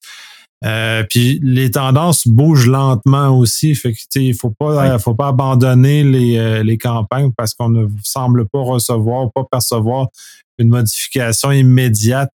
euh, 0.63 1.03
puis 1.09 1.39
les 1.41 1.71
tendances 1.71 2.27
bougent 2.27 2.67
lentement 2.67 3.29
aussi. 3.29 3.73
Fait 3.73 3.93
que, 3.93 4.19
il 4.19 4.35
faut 4.35 4.51
pas, 4.51 4.99
faut 4.99 5.15
pas 5.15 5.29
abandonner 5.29 6.03
les, 6.03 6.37
euh, 6.37 6.63
les 6.63 6.77
campagnes 6.77 7.31
parce 7.35 7.55
qu'on 7.55 7.69
ne 7.69 7.87
semble 8.03 8.47
pas 8.47 8.61
recevoir, 8.61 9.31
pas 9.33 9.45
percevoir 9.49 10.07
une 10.59 10.69
modification 10.69 11.51
immédiate 11.51 12.33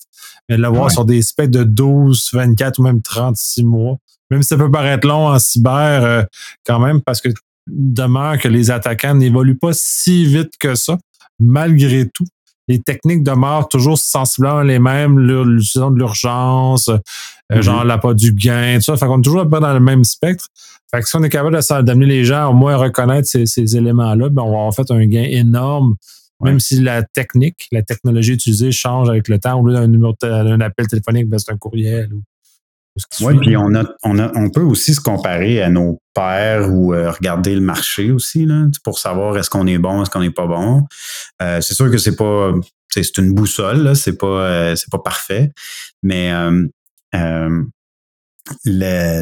mais 0.50 0.58
l'avoir 0.58 0.92
sur 0.92 1.06
des 1.06 1.22
specs 1.22 1.52
de 1.52 1.64
12, 1.64 2.32
24 2.34 2.80
ou 2.80 2.84
même 2.84 3.02
36 3.02 3.64
mois. 3.64 3.98
Même 4.32 4.42
si 4.42 4.50
ça 4.50 4.58
peut 4.58 4.70
paraître 4.70 5.08
long 5.08 5.28
en 5.28 5.40
cyber, 5.40 6.04
euh, 6.04 6.24
quand 6.66 6.80
même, 6.80 7.02
parce 7.02 7.22
que 7.22 7.30
demeure 7.68 8.38
que 8.40 8.48
les 8.48 8.72
attaquants 8.72 9.16
n'évoluent 9.16 9.58
pas 9.58 9.72
si 9.74 10.26
vite 10.26 10.54
que 10.60 10.76
ça, 10.76 10.98
malgré 11.40 12.10
tout. 12.10 12.26
Les 12.68 12.80
techniques 12.80 13.24
demeurent 13.24 13.68
toujours 13.68 13.98
sensiblement 13.98 14.62
les 14.62 14.78
mêmes, 14.78 15.20
l'utilisation 15.20 15.92
de 15.92 15.98
l'urgence, 15.98 16.90
euh, 16.90 16.98
mm-hmm. 17.52 17.62
genre 17.62 17.84
l'appât 17.84 18.14
du 18.14 18.34
gain, 18.34 18.76
tout 18.78 18.84
ça. 18.84 18.98
Fait 18.98 19.06
qu'on 19.06 19.20
est 19.20 19.24
toujours 19.24 19.46
dans 19.46 19.74
le 19.74 19.80
même 19.80 20.04
spectre. 20.04 20.48
Fait 20.92 21.02
que 21.02 21.08
si 21.08 21.16
on 21.16 21.24
est 21.24 21.30
capable 21.30 21.60
d'amener 21.84 22.08
les 22.08 22.26
gens 22.26 22.50
au 22.50 22.54
moins 22.54 22.74
à 22.74 22.78
reconnaître 22.78 23.28
ces, 23.28 23.76
éléments-là, 23.76 24.30
ben 24.30 24.42
on 24.42 24.52
va 24.52 24.58
avoir 24.58 24.74
fait 24.74 24.90
un 24.90 25.06
gain 25.06 25.24
énorme 25.24 25.96
même 26.42 26.60
si 26.60 26.80
la 26.80 27.04
technique, 27.04 27.68
la 27.72 27.84
technologie 27.84 28.34
utilisée 28.34 28.72
change 28.72 29.10
avec 29.10 29.28
le 29.28 29.40
temps, 29.40 29.60
au 29.60 29.68
lieu 29.68 29.74
d'un 29.74 29.88
numéro 29.88 30.16
d'un 30.22 30.62
appel 30.62 30.88
téléphonique, 30.88 31.28
ben, 31.28 31.38
c'est 31.38 31.52
un 31.52 31.58
courriel. 31.58 32.10
oui, 33.22 33.38
puis 33.40 33.58
on, 33.58 33.74
a, 33.76 33.84
on, 34.04 34.20
a, 34.20 34.32
on 34.38 34.50
peut 34.50 34.62
aussi 34.62 34.94
se 34.94 35.02
comparer 35.02 35.62
à 35.62 35.70
nos 35.70 36.02
pairs 36.14 36.72
ou 36.72 36.94
euh, 36.94 37.12
regarder 37.12 37.56
le 37.56 37.62
marché 37.62 38.12
aussi 38.12 38.46
là, 38.46 38.68
pour 38.84 39.00
savoir 39.00 39.38
est-ce 39.38 39.50
qu'on 39.50 39.68
est 39.68 39.78
bon, 39.78 40.02
est-ce 40.02 40.10
qu'on 40.10 40.22
n'est 40.22 40.32
pas 40.32 40.48
bon. 40.48 40.86
Euh, 41.42 41.62
c'est 41.62 41.74
sûr 41.74 41.92
que 41.92 41.98
c'est 41.98 42.16
pas 42.16 42.54
c'est 42.92 43.18
une 43.18 43.34
boussole, 43.34 43.96
c'est 43.96 44.18
pas 44.18 44.28
euh, 44.28 44.76
c'est 44.76 44.90
pas 44.90 45.00
parfait, 45.00 45.52
mais 46.04 46.32
le, 47.14 47.64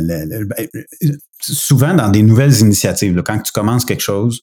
le, 0.01 0.45
ben, 0.45 0.67
souvent 1.41 1.93
dans 1.93 2.10
des 2.10 2.23
nouvelles 2.23 2.60
initiatives, 2.60 3.21
quand 3.23 3.39
tu 3.39 3.52
commences 3.52 3.86
quelque 3.86 4.02
chose, 4.02 4.41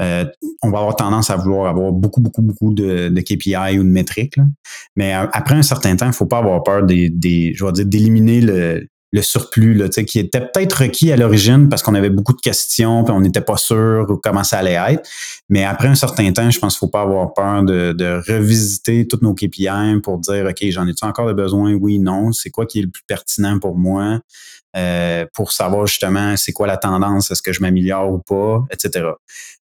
euh, 0.00 0.24
on 0.62 0.70
va 0.70 0.78
avoir 0.78 0.96
tendance 0.96 1.30
à 1.30 1.36
vouloir 1.36 1.68
avoir 1.68 1.92
beaucoup, 1.92 2.20
beaucoup, 2.20 2.42
beaucoup 2.42 2.72
de, 2.72 3.08
KPI 3.20 3.78
ou 3.78 3.84
de 3.84 3.88
métriques. 3.88 4.38
Mais 4.96 5.12
après 5.12 5.54
un 5.54 5.62
certain 5.62 5.96
temps, 5.96 6.06
il 6.06 6.10
ne 6.10 6.14
faut 6.14 6.26
pas 6.26 6.38
avoir 6.38 6.62
peur 6.62 6.84
des 6.84 7.52
je 7.54 7.64
vais 7.64 7.72
dire, 7.72 7.86
d'éliminer 7.86 8.40
le, 8.40 8.88
le 9.12 9.22
surplus 9.22 9.74
là, 9.74 9.88
qui 9.88 10.18
était 10.18 10.40
peut-être 10.40 10.82
requis 10.82 11.12
à 11.12 11.16
l'origine 11.16 11.68
parce 11.68 11.82
qu'on 11.82 11.94
avait 11.94 12.10
beaucoup 12.10 12.32
de 12.32 12.40
questions 12.40 13.04
puis 13.04 13.12
on 13.12 13.20
n'était 13.20 13.42
pas 13.42 13.58
sûr 13.58 14.06
comment 14.22 14.42
ça 14.44 14.58
allait 14.58 14.78
être. 14.92 15.08
Mais 15.48 15.64
après 15.64 15.88
un 15.88 15.94
certain 15.94 16.32
temps, 16.32 16.50
je 16.50 16.58
pense 16.58 16.78
qu'il 16.78 16.86
ne 16.86 16.88
faut 16.88 16.92
pas 16.92 17.02
avoir 17.02 17.34
peur 17.34 17.62
de, 17.62 17.92
de 17.92 18.22
revisiter 18.26 19.06
toutes 19.06 19.22
nos 19.22 19.34
KPI 19.34 20.00
pour 20.02 20.18
dire 20.18 20.46
OK, 20.48 20.64
j'en 20.70 20.86
ai-tu 20.86 21.04
encore 21.04 21.26
de 21.26 21.34
besoin? 21.34 21.74
Oui, 21.74 21.98
non. 21.98 22.32
C'est 22.32 22.50
quoi 22.50 22.64
qui 22.64 22.78
est 22.78 22.82
le 22.82 22.90
plus 22.90 23.04
pertinent 23.06 23.58
pour 23.58 23.76
moi? 23.76 24.20
Euh, 24.74 25.26
pour 25.34 25.52
savoir 25.52 25.86
justement 25.86 26.34
c'est 26.38 26.52
quoi 26.52 26.66
la 26.66 26.78
tendance, 26.78 27.30
est-ce 27.30 27.42
que 27.42 27.52
je 27.52 27.60
m'améliore 27.60 28.10
ou 28.10 28.18
pas, 28.18 28.64
etc. 28.70 29.06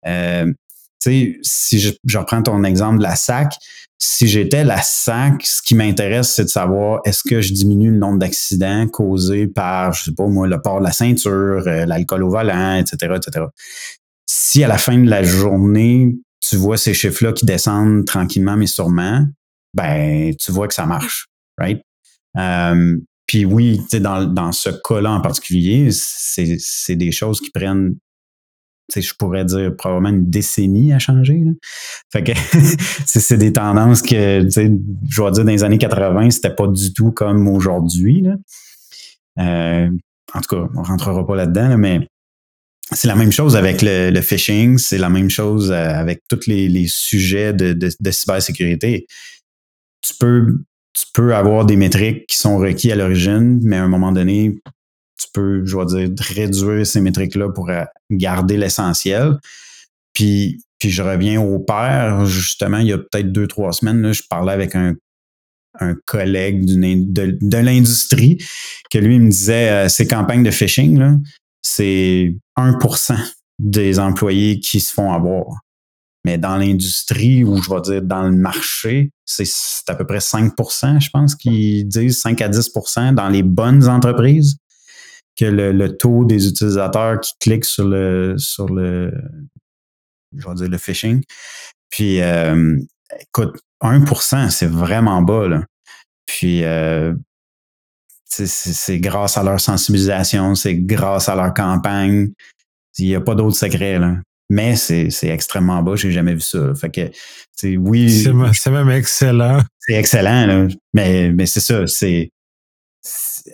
Euh, 0.06 0.52
sais, 1.00 1.40
si 1.42 1.80
je, 1.80 2.18
reprends 2.18 2.42
ton 2.42 2.64
exemple 2.64 2.98
de 3.00 3.04
la 3.04 3.16
SAC, 3.16 3.54
si 4.00 4.28
j'étais 4.28 4.64
la 4.64 4.82
SAC, 4.82 5.44
ce 5.44 5.62
qui 5.62 5.76
m'intéresse, 5.76 6.34
c'est 6.34 6.44
de 6.44 6.50
savoir 6.50 7.02
est-ce 7.06 7.24
que 7.28 7.42
je 7.42 7.54
diminue 7.54 7.92
le 7.92 7.98
nombre 7.98 8.20
d'accidents 8.20 8.88
causés 8.88 9.48
par, 9.48 9.94
je 9.94 10.06
sais 10.06 10.12
pas 10.12 10.28
moi, 10.28 10.48
le 10.48 10.62
port 10.62 10.80
de 10.80 10.86
la 10.86 10.92
ceinture, 10.92 11.64
euh, 11.68 11.86
l'alcool 11.86 12.24
au 12.24 12.30
volant, 12.30 12.76
etc., 12.76 13.16
etc. 13.16 13.46
Si 14.30 14.64
à 14.64 14.68
la 14.68 14.78
fin 14.78 14.98
de 14.98 15.10
la 15.10 15.24
journée, 15.24 16.16
tu 16.42 16.58
vois 16.58 16.78
ces 16.78 16.94
chiffres-là 16.94 17.34
qui 17.34 17.46
descendent 17.46 18.06
tranquillement 18.06 18.56
mais 18.56 18.68
sûrement, 18.68 19.26
ben, 19.74 20.36
tu 20.36 20.52
vois 20.52 20.68
que 20.68 20.74
ça 20.74 20.86
marche, 20.86 21.28
right? 21.58 21.82
Euh, 22.38 22.98
puis 23.26 23.46
oui, 23.46 23.82
dans, 23.94 24.26
dans 24.26 24.52
ce 24.52 24.70
cas-là 24.70 25.12
en 25.12 25.22
particulier, 25.22 25.90
c'est 25.92 26.96
des 26.96 27.12
choses 27.12 27.42
qui 27.42 27.52
prennent 27.52 27.96
je 28.96 29.14
pourrais 29.14 29.46
dire 29.46 29.76
probablement 29.76 30.10
une 30.10 30.30
décennie 30.30 30.94
à 30.94 31.00
changer. 31.00 31.44
Fait 32.12 32.24
que 32.24 32.32
c'est 33.06 33.38
des 33.38 33.54
tendances 33.54 34.02
que, 34.02 34.48
je 34.50 34.62
vais 34.62 34.70
dire, 34.70 35.32
dans 35.32 35.44
les 35.44 35.64
années 35.64 35.78
80, 35.78 36.32
c'était 36.32 36.56
pas 36.56 36.68
du 36.68 36.94
tout 36.94 37.12
comme 37.12 37.48
aujourd'hui. 37.48 38.26
Euh, 39.40 39.90
en 40.34 40.42
tout 40.42 40.56
cas, 40.56 40.70
on 40.76 40.84
rentrera 40.84 41.26
pas 41.26 41.36
là-dedans, 41.36 41.78
mais 41.78 42.08
c'est 42.94 43.08
la 43.08 43.16
même 43.16 43.32
chose 43.32 43.56
avec 43.56 43.82
le, 43.82 44.22
phishing, 44.22 44.78
c'est 44.78 44.98
la 44.98 45.10
même 45.10 45.30
chose 45.30 45.72
euh, 45.72 45.76
avec 45.76 46.22
tous 46.30 46.48
les, 46.48 46.88
sujets 46.88 47.54
de, 47.54 47.74
de, 47.74 48.12
cybersécurité. 48.12 49.08
Tu 50.02 50.14
peux, 50.20 50.60
tu 50.94 51.06
peux 51.14 51.36
avoir 51.36 51.66
des 51.66 51.76
métriques 51.76 52.28
qui 52.28 52.38
sont 52.38 52.58
requis 52.58 52.92
à 52.92 52.96
l'origine, 52.96 53.60
mais 53.62 53.76
à 53.76 53.84
un 53.84 53.90
moment 53.90 54.12
donné, 54.12 54.56
tu 55.18 55.28
peux, 55.34 55.66
je 55.66 55.78
vais 55.78 55.86
dire, 55.86 56.10
réduire 56.20 56.86
ces 56.86 57.02
métriques-là 57.02 57.50
pour 57.50 57.70
euh, 57.70 57.84
garder 58.12 58.58
l'essentiel. 58.58 59.38
Puis, 60.14 60.62
puis 60.80 60.90
je 60.90 61.02
reviens 61.02 61.42
au 61.42 61.60
père, 61.60 62.26
justement, 62.26 62.78
il 62.78 62.88
y 62.88 62.94
a 62.94 62.98
peut-être 62.98 63.32
deux, 63.32 63.48
trois 63.48 63.74
semaines, 63.74 64.02
là, 64.02 64.12
je 64.12 64.24
parlais 64.30 64.54
avec 64.54 64.76
un, 64.76 64.96
un 65.80 65.96
collègue 66.06 66.66
de, 66.66 67.38
de 67.40 67.58
l'industrie 67.58 68.38
que 68.90 68.98
lui 68.98 69.20
me 69.20 69.30
disait 69.30 69.70
euh, 69.70 69.90
ces 69.90 70.08
campagnes 70.08 70.44
de 70.44 70.52
phishing, 70.52 71.20
c'est 71.62 72.36
1% 72.58 73.18
des 73.60 74.00
employés 74.00 74.60
qui 74.60 74.80
se 74.80 74.94
font 74.94 75.12
avoir. 75.12 75.62
Mais 76.26 76.38
dans 76.38 76.58
l'industrie, 76.58 77.44
ou 77.44 77.62
je 77.62 77.70
vais 77.70 77.82
dire 77.82 78.02
dans 78.02 78.24
le 78.24 78.36
marché, 78.36 79.12
c'est 79.26 79.48
à 79.88 79.96
peu 79.96 80.06
près 80.06 80.18
5% 80.18 81.00
je 81.00 81.10
pense, 81.10 81.36
qui 81.36 81.86
disent 81.86 82.20
5 82.20 82.42
à 82.42 82.50
10 82.50 82.72
dans 83.14 83.30
les 83.30 83.44
bonnes 83.44 83.88
entreprises 83.88 84.58
que 85.38 85.46
le, 85.46 85.98
taux 85.98 86.26
des 86.26 86.48
utilisateurs 86.48 87.20
qui 87.22 87.34
cliquent 87.40 87.66
sur 87.66 87.88
le 87.88 88.36
sur 88.38 88.68
le 88.68 89.12
je 90.36 90.48
vais 90.48 90.56
dire 90.56 90.70
le 90.70 90.78
phishing. 90.78 91.24
Puis 91.90 92.22
euh, 92.22 92.78
écoute, 93.20 93.60
1%, 93.82 94.50
c'est 94.50 94.68
vraiment 94.68 95.22
bas. 95.22 95.48
Là. 95.48 95.64
Puis 96.26 96.64
euh, 96.64 97.14
c'est 98.26 99.00
grâce 99.00 99.38
à 99.38 99.44
leur 99.44 99.60
sensibilisation, 99.60 100.56
c'est 100.56 100.76
grâce 100.76 101.30
à 101.30 101.36
leur 101.36 101.54
campagne. 101.54 102.30
Il 103.00 103.08
n'y 103.08 103.16
a 103.16 103.22
pas 103.22 103.36
d'autre 103.36 103.56
secret. 103.56 104.00
Là. 104.00 104.18
Mais 104.50 104.76
c'est 104.76 105.10
extrêmement 105.24 105.82
bas, 105.84 105.96
j'ai 105.96 106.12
jamais 106.12 106.34
vu 106.34 106.42
ça. 106.42 106.74
Fait 106.76 106.90
que, 106.90 107.76
oui. 107.78 108.10
C'est 108.54 108.72
même 108.72 108.90
excellent. 108.90 109.62
C'est 109.80 109.96
excellent, 109.96 110.46
là. 110.46 110.68
Mais, 110.94 111.32
mais 111.32 111.46
c'est 111.46 111.60
ça, 111.60 111.86
c'est 111.86 112.32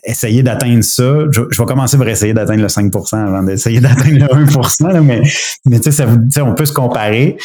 essayer 0.03 0.43
d'atteindre 0.43 0.83
ça. 0.83 1.25
Je, 1.31 1.41
vais 1.41 1.65
commencer 1.65 1.97
par 1.97 2.07
essayer 2.07 2.33
d'atteindre 2.33 2.61
le 2.61 2.67
5% 2.67 3.15
avant 3.15 3.43
d'essayer 3.43 3.79
d'atteindre 3.79 4.19
le 4.19 4.95
1 4.95 5.01
mais, 5.01 5.21
mais 5.65 5.79
tu 5.79 5.91
sais, 5.91 6.05
on 6.41 6.55
peut 6.55 6.65
se 6.65 6.73
comparer. 6.73 7.37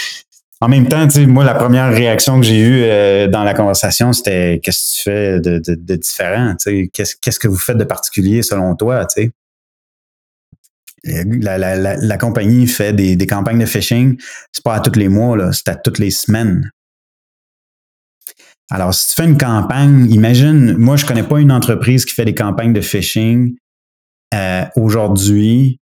En 0.61 0.68
même 0.68 0.88
temps, 0.88 1.07
moi, 1.29 1.44
la 1.44 1.55
première 1.55 1.92
réaction 1.92 2.40
que 2.40 2.47
j'ai 2.47 2.59
eue 2.59 2.83
euh, 2.83 3.29
dans 3.29 3.44
la 3.44 3.55
conversation, 3.55 4.12
c'était 4.12 4.61
qu'est-ce 4.62 4.79
que 4.79 4.97
tu 4.97 5.03
fais 5.05 5.40
de, 5.40 5.97
différent? 5.97 6.57
Qu'est-ce, 6.92 7.38
que 7.38 7.47
vous 7.47 7.57
faites 7.57 7.77
de 7.77 7.85
particulier 7.85 8.42
selon 8.42 8.75
toi? 8.75 9.07
La, 11.05 11.59
la, 11.59 11.77
la, 11.77 11.97
la, 11.97 12.18
compagnie 12.18 12.66
fait 12.66 12.92
des, 12.92 13.14
des 13.14 13.27
campagnes 13.27 13.61
de 13.61 13.66
phishing, 13.66 14.18
c'est 14.53 14.64
pas 14.64 14.75
à 14.75 14.81
tous 14.81 14.99
les 14.99 15.09
mois, 15.09 15.37
là, 15.37 15.53
c'est 15.53 15.68
à 15.68 15.77
toutes 15.77 16.01
les 16.01 16.11
semaines. 16.11 16.68
Alors, 18.71 18.93
si 18.93 19.09
tu 19.09 19.15
fais 19.15 19.29
une 19.29 19.39
campagne, 19.39 20.11
imagine, 20.11 20.77
moi, 20.77 20.97
je 20.97 21.07
connais 21.07 21.23
pas 21.23 21.41
une 21.41 21.53
entreprise 21.53 22.05
qui 22.05 22.15
fait 22.15 22.25
des 22.25 22.35
campagnes 22.35 22.73
de 22.73 22.81
phishing 22.81 23.57
euh, 24.35 24.65
aujourd'hui 24.77 25.81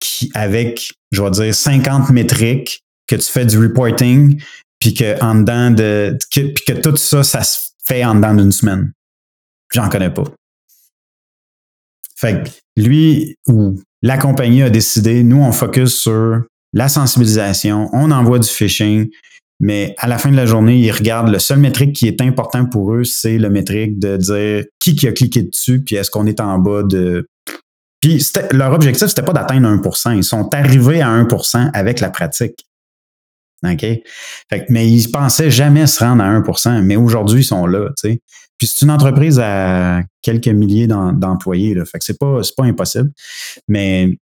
qui, 0.00 0.30
avec, 0.34 0.92
je 1.12 1.22
vais 1.22 1.30
dire, 1.30 1.54
50 1.54 2.10
métriques, 2.10 2.82
que 3.06 3.16
tu 3.16 3.30
fais 3.30 3.46
du 3.46 3.58
reporting, 3.58 4.42
puis 4.78 4.94
que 4.94 5.22
en 5.22 5.36
dedans 5.36 5.70
de, 5.70 6.18
puis 6.30 6.54
que 6.66 6.72
tout 6.72 6.96
ça, 6.96 7.22
ça 7.22 7.42
se 7.42 7.58
fait 7.86 8.04
en 8.04 8.14
dedans 8.14 8.34
d'une 8.34 8.52
semaine. 8.52 8.92
J'en 9.72 9.88
connais 9.88 10.10
pas. 10.10 10.24
Fait 12.16 12.42
que 12.42 12.50
lui 12.82 13.36
ou 13.46 13.80
la 14.02 14.18
compagnie 14.18 14.62
a 14.62 14.70
décidé, 14.70 15.22
nous, 15.22 15.42
on 15.42 15.52
focus 15.52 15.94
sur 15.96 16.42
la 16.72 16.88
sensibilisation, 16.88 17.88
on 17.92 18.10
envoie 18.10 18.38
du 18.38 18.48
phishing, 18.48 19.08
mais 19.58 19.94
à 19.98 20.06
la 20.06 20.18
fin 20.18 20.30
de 20.30 20.36
la 20.36 20.46
journée, 20.46 20.78
ils 20.78 20.90
regardent 20.90 21.30
le 21.30 21.38
seul 21.38 21.58
métrique 21.58 21.94
qui 21.94 22.06
est 22.06 22.20
important 22.20 22.66
pour 22.66 22.92
eux, 22.92 23.04
c'est 23.04 23.38
le 23.38 23.48
métrique 23.48 23.98
de 23.98 24.16
dire 24.16 24.64
qui 24.78 24.94
qui 24.94 25.08
a 25.08 25.12
cliqué 25.12 25.42
dessus, 25.42 25.82
puis 25.82 25.96
est-ce 25.96 26.10
qu'on 26.10 26.26
est 26.26 26.40
en 26.40 26.58
bas 26.58 26.82
de. 26.82 27.26
Puis 28.00 28.22
leur 28.52 28.72
objectif, 28.72 29.08
c'était 29.08 29.22
pas 29.22 29.32
d'atteindre 29.32 29.68
1% 29.68 30.16
Ils 30.16 30.24
sont 30.24 30.52
arrivés 30.54 31.00
à 31.00 31.08
1% 31.08 31.70
avec 31.72 32.00
la 32.00 32.10
pratique. 32.10 32.66
OK? 33.64 33.80
Fait, 34.50 34.66
mais 34.68 34.86
ils 34.86 35.10
pensaient 35.10 35.50
jamais 35.50 35.86
se 35.86 36.04
rendre 36.04 36.22
à 36.22 36.40
1% 36.40 36.82
mais 36.82 36.96
aujourd'hui, 36.96 37.40
ils 37.40 37.44
sont 37.44 37.66
là. 37.66 37.88
Puis 38.02 38.66
c'est 38.66 38.84
une 38.84 38.90
entreprise 38.90 39.40
à 39.42 40.02
quelques 40.20 40.48
milliers 40.48 40.86
d'employés. 40.86 41.74
Fait 41.90 41.98
que 41.98 42.04
c'est 42.04 42.18
pas, 42.18 42.40
pas 42.56 42.64
impossible. 42.64 43.10
Mais, 43.66 44.18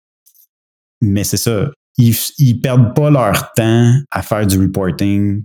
mais 1.02 1.24
c'est 1.24 1.38
ça 1.38 1.70
ils, 2.00 2.18
ils 2.38 2.60
perdent 2.60 2.96
pas 2.96 3.10
leur 3.10 3.52
temps 3.54 3.94
à 4.12 4.22
faire 4.22 4.48
du 4.48 4.60
reporting. 4.60 5.44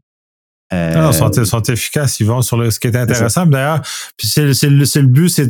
Euh, 0.73 0.95
non, 0.95 1.11
ils 1.11 1.47
sont, 1.47 1.62
efficaces, 1.62 2.19
ils 2.21 2.27
vont 2.27 2.43
sur 2.43 2.57
le, 2.57 2.71
ce 2.71 2.81
qui 2.81 2.88
est 2.88 2.97
intéressant. 2.97 3.47
D'ailleurs, 3.47 3.83
puis 4.17 4.27
c'est, 4.27 4.45
le, 4.45 4.53
le, 4.69 5.07
but, 5.07 5.29
c'est 5.29 5.49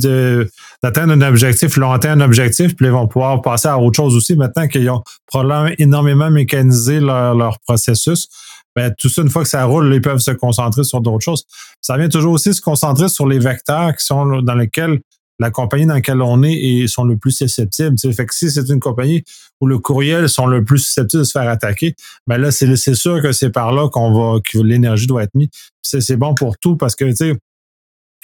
d'atteindre 0.83 1.12
un 1.12 1.21
objectif. 1.23 1.77
Ils 1.77 1.83
ont 1.83 1.93
atteint 1.93 2.12
un 2.12 2.21
objectif, 2.21 2.75
puis 2.75 2.87
ils 2.87 2.93
vont 2.93 3.07
pouvoir 3.07 3.40
passer 3.40 3.69
à 3.69 3.79
autre 3.79 3.97
chose 3.97 4.17
aussi. 4.17 4.35
Maintenant 4.35 4.67
qu'ils 4.67 4.90
ont 4.90 5.03
probablement 5.27 5.73
énormément 5.79 6.31
mécanisé 6.31 7.01
leur, 7.01 7.35
leur 7.35 7.61
processus, 7.61 8.29
ben, 8.75 8.93
tout 8.99 9.09
ça, 9.09 9.23
une 9.23 9.31
fois 9.31 9.45
que 9.45 9.49
ça 9.49 9.64
roule, 9.64 9.95
ils 9.95 10.01
peuvent 10.01 10.19
se 10.19 10.33
concentrer 10.33 10.85
sur 10.85 11.01
d'autres 11.01 11.25
choses. 11.25 11.45
Ça 11.81 11.97
vient 11.97 12.09
toujours 12.09 12.33
aussi 12.33 12.53
se 12.53 12.61
concentrer 12.61 13.09
sur 13.09 13.27
les 13.27 13.38
vecteurs 13.38 13.95
qui 13.95 14.05
sont 14.05 14.43
dans 14.43 14.55
lesquels 14.55 15.01
la 15.38 15.51
compagnie 15.51 15.87
dans 15.87 15.94
laquelle 15.94 16.23
on 16.23 16.42
est 16.42 16.55
et 16.55 16.87
sont 16.87 17.05
le 17.05 17.16
plus 17.16 17.33
susceptibles. 17.33 17.97
Fait 17.99 18.27
si 18.31 18.51
c'est 18.51 18.68
une 18.68 18.81
compagnie 18.81 19.25
où 19.61 19.66
le 19.66 19.79
courriel 19.79 20.29
sont 20.29 20.47
le 20.47 20.64
plus 20.64 20.79
susceptibles 20.79 21.23
de 21.23 21.27
se 21.27 21.33
faire 21.33 21.49
attaquer, 21.49 21.94
ben 22.27 22.38
là, 22.38 22.51
c'est 22.51 22.94
sûr 22.94 23.23
que 23.23 23.33
c'est 23.33 23.51
par 23.51 23.73
là 23.73 23.88
qu'on 23.88 24.12
va 24.12 24.40
que 24.40 24.59
l'énergie 24.59 25.07
doit 25.07 25.23
être 25.23 25.35
mise. 25.35 25.49
C'est 25.83 26.16
bon 26.16 26.35
pour 26.35 26.59
tout 26.59 26.77
parce 26.77 26.97
que, 26.97 27.05
tu 27.05 27.16
sais, 27.16 27.38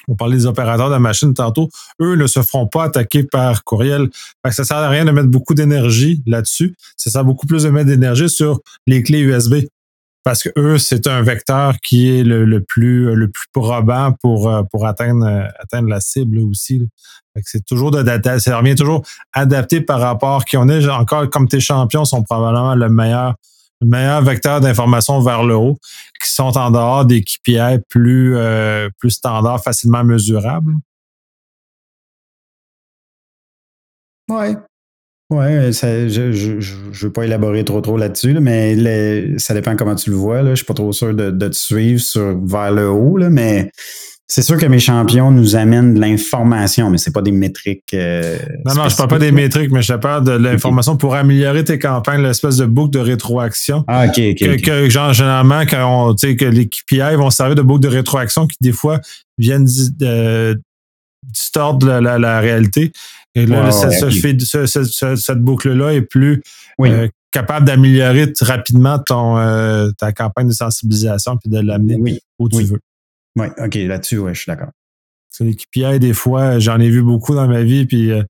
on 0.08 0.16
parlait 0.16 0.36
des 0.36 0.46
opérateurs 0.46 0.90
de 0.90 0.96
machine 0.96 1.34
tantôt, 1.34 1.68
eux 2.00 2.16
ne 2.16 2.26
se 2.26 2.42
feront 2.42 2.66
pas 2.66 2.84
attaquer 2.84 3.22
par 3.22 3.64
courriel. 3.64 4.08
Fait 4.42 4.50
que 4.50 4.54
ça 4.54 4.64
sert 4.64 4.78
à 4.78 4.88
rien 4.88 5.04
de 5.04 5.10
mettre 5.10 5.28
beaucoup 5.28 5.54
d'énergie 5.54 6.22
là-dessus. 6.26 6.74
Ça 6.96 7.10
sert 7.10 7.24
beaucoup 7.24 7.46
plus 7.46 7.64
de 7.64 7.70
mettre 7.70 7.86
d'énergie 7.86 8.28
sur 8.28 8.60
les 8.86 9.02
clés 9.02 9.20
USB 9.20 9.66
parce 10.24 10.42
que 10.42 10.50
eux, 10.56 10.78
c'est 10.78 11.06
un 11.06 11.22
vecteur 11.22 11.74
qui 11.82 12.10
est 12.10 12.24
le, 12.24 12.60
plus 12.60 13.14
le 13.14 13.30
plus 13.30 13.46
probant 13.52 14.12
pour 14.20 14.48
euh, 14.48 14.62
pour 14.70 14.86
atteindre 14.86 15.48
atteindre 15.58 15.88
la 15.88 16.00
cible 16.00 16.38
aussi. 16.38 16.88
C'est 17.44 17.64
toujours 17.64 17.90
de 17.90 18.04
ça 18.38 18.58
revient 18.58 18.74
toujours 18.74 19.02
adapté 19.32 19.80
par 19.80 20.00
rapport 20.00 20.44
qui 20.44 20.56
on 20.56 20.68
est 20.68 20.86
encore 20.88 21.30
comme 21.30 21.48
tes 21.48 21.60
champions 21.60 22.04
sont 22.04 22.22
probablement 22.22 22.74
le 22.74 22.88
meilleur 22.88 23.34
le 23.80 23.86
meilleur 23.86 24.22
vecteur 24.22 24.60
d'information 24.60 25.20
vers 25.20 25.42
le 25.42 25.54
haut, 25.56 25.78
qui 26.22 26.30
sont 26.30 26.56
en 26.58 26.70
dehors 26.70 27.06
des 27.06 27.22
KPI 27.22 27.78
plus 27.88 28.36
euh, 28.36 28.90
plus 28.98 29.10
standards, 29.10 29.62
facilement 29.62 30.04
mesurables. 30.04 30.74
Ouais. 34.28 34.56
Oui, 35.30 35.72
je 35.72 35.86
ne 35.86 37.04
veux 37.04 37.12
pas 37.12 37.24
élaborer 37.24 37.64
trop 37.64 37.80
trop 37.80 37.96
là-dessus, 37.96 38.34
mais 38.40 39.38
ça 39.38 39.54
dépend 39.54 39.76
comment 39.76 39.94
tu 39.94 40.10
le 40.10 40.16
vois. 40.16 40.38
Là. 40.38 40.46
Je 40.46 40.50
ne 40.50 40.56
suis 40.56 40.64
pas 40.64 40.74
trop 40.74 40.92
sûr 40.92 41.14
de, 41.14 41.30
te 41.30 41.54
suivre 41.54 42.00
sur, 42.00 42.36
vers 42.44 42.72
le 42.72 42.88
haut, 42.88 43.16
là, 43.16 43.30
mais 43.30 43.70
c'est 44.26 44.42
sûr 44.42 44.56
que 44.58 44.66
mes 44.66 44.78
champions 44.78 45.30
nous 45.30 45.54
amènent 45.54 45.94
de 45.94 46.00
l'information, 46.00 46.90
mais 46.90 46.98
c'est 46.98 47.12
pas 47.12 47.22
des 47.22 47.32
métriques. 47.32 47.94
Euh, 47.94 48.38
non, 48.64 48.74
non, 48.74 48.88
je 48.88 48.96
parle 48.96 49.08
pas 49.08 49.18
des 49.18 49.32
métriques, 49.32 49.70
mais 49.70 49.82
je 49.82 49.94
parle 49.94 50.24
de 50.24 50.32
l'information 50.32 50.96
pour 50.96 51.14
améliorer 51.14 51.64
tes 51.64 51.78
campagnes, 51.78 52.22
l'espèce 52.22 52.56
de 52.56 52.66
boucle 52.66 52.92
de 52.92 53.00
rétroaction. 53.00 53.84
Ah, 53.86 54.06
ok, 54.06 54.20
ok. 54.32 54.62
Que, 54.62 54.88
genre, 54.88 55.12
généralement, 55.12 55.62
quand 55.62 56.10
on, 56.10 56.14
que 56.14 56.44
les 56.44 56.68
KPI 56.68 57.16
vont 57.16 57.30
servir 57.30 57.54
de 57.54 57.62
boucle 57.62 57.82
de 57.82 57.88
rétroaction 57.88 58.46
qui, 58.46 58.56
des 58.60 58.72
fois, 58.72 59.00
viennent 59.36 59.66
distordre 61.24 62.00
la, 62.00 62.18
la 62.18 62.40
réalité. 62.40 62.92
Et 63.34 63.46
là, 63.46 63.70
cette, 63.70 65.38
boucle-là 65.38 65.94
est 65.94 66.02
plus 66.02 66.42
euh, 66.80 67.08
capable 67.32 67.66
d'améliorer 67.66 68.32
rapidement 68.40 68.98
ton, 68.98 69.38
euh, 69.38 69.90
ta 69.98 70.12
campagne 70.12 70.48
de 70.48 70.52
sensibilisation 70.52 71.36
puis 71.36 71.48
de 71.48 71.60
l'amener 71.60 72.20
où 72.38 72.48
tu 72.48 72.64
veux. 72.64 72.80
Oui, 73.36 73.46
OK, 73.58 73.74
là-dessus, 73.74 74.18
ouais, 74.18 74.34
je 74.34 74.40
suis 74.40 74.50
d'accord. 74.50 74.70
Les 75.38 75.54
KPI, 75.54 76.00
des 76.00 76.12
fois, 76.12 76.58
j'en 76.58 76.80
ai 76.80 76.90
vu 76.90 77.02
beaucoup 77.02 77.34
dans 77.34 77.46
ma 77.46 77.62
vie, 77.62 77.86
puis 77.86 78.10
euh, 78.10 78.22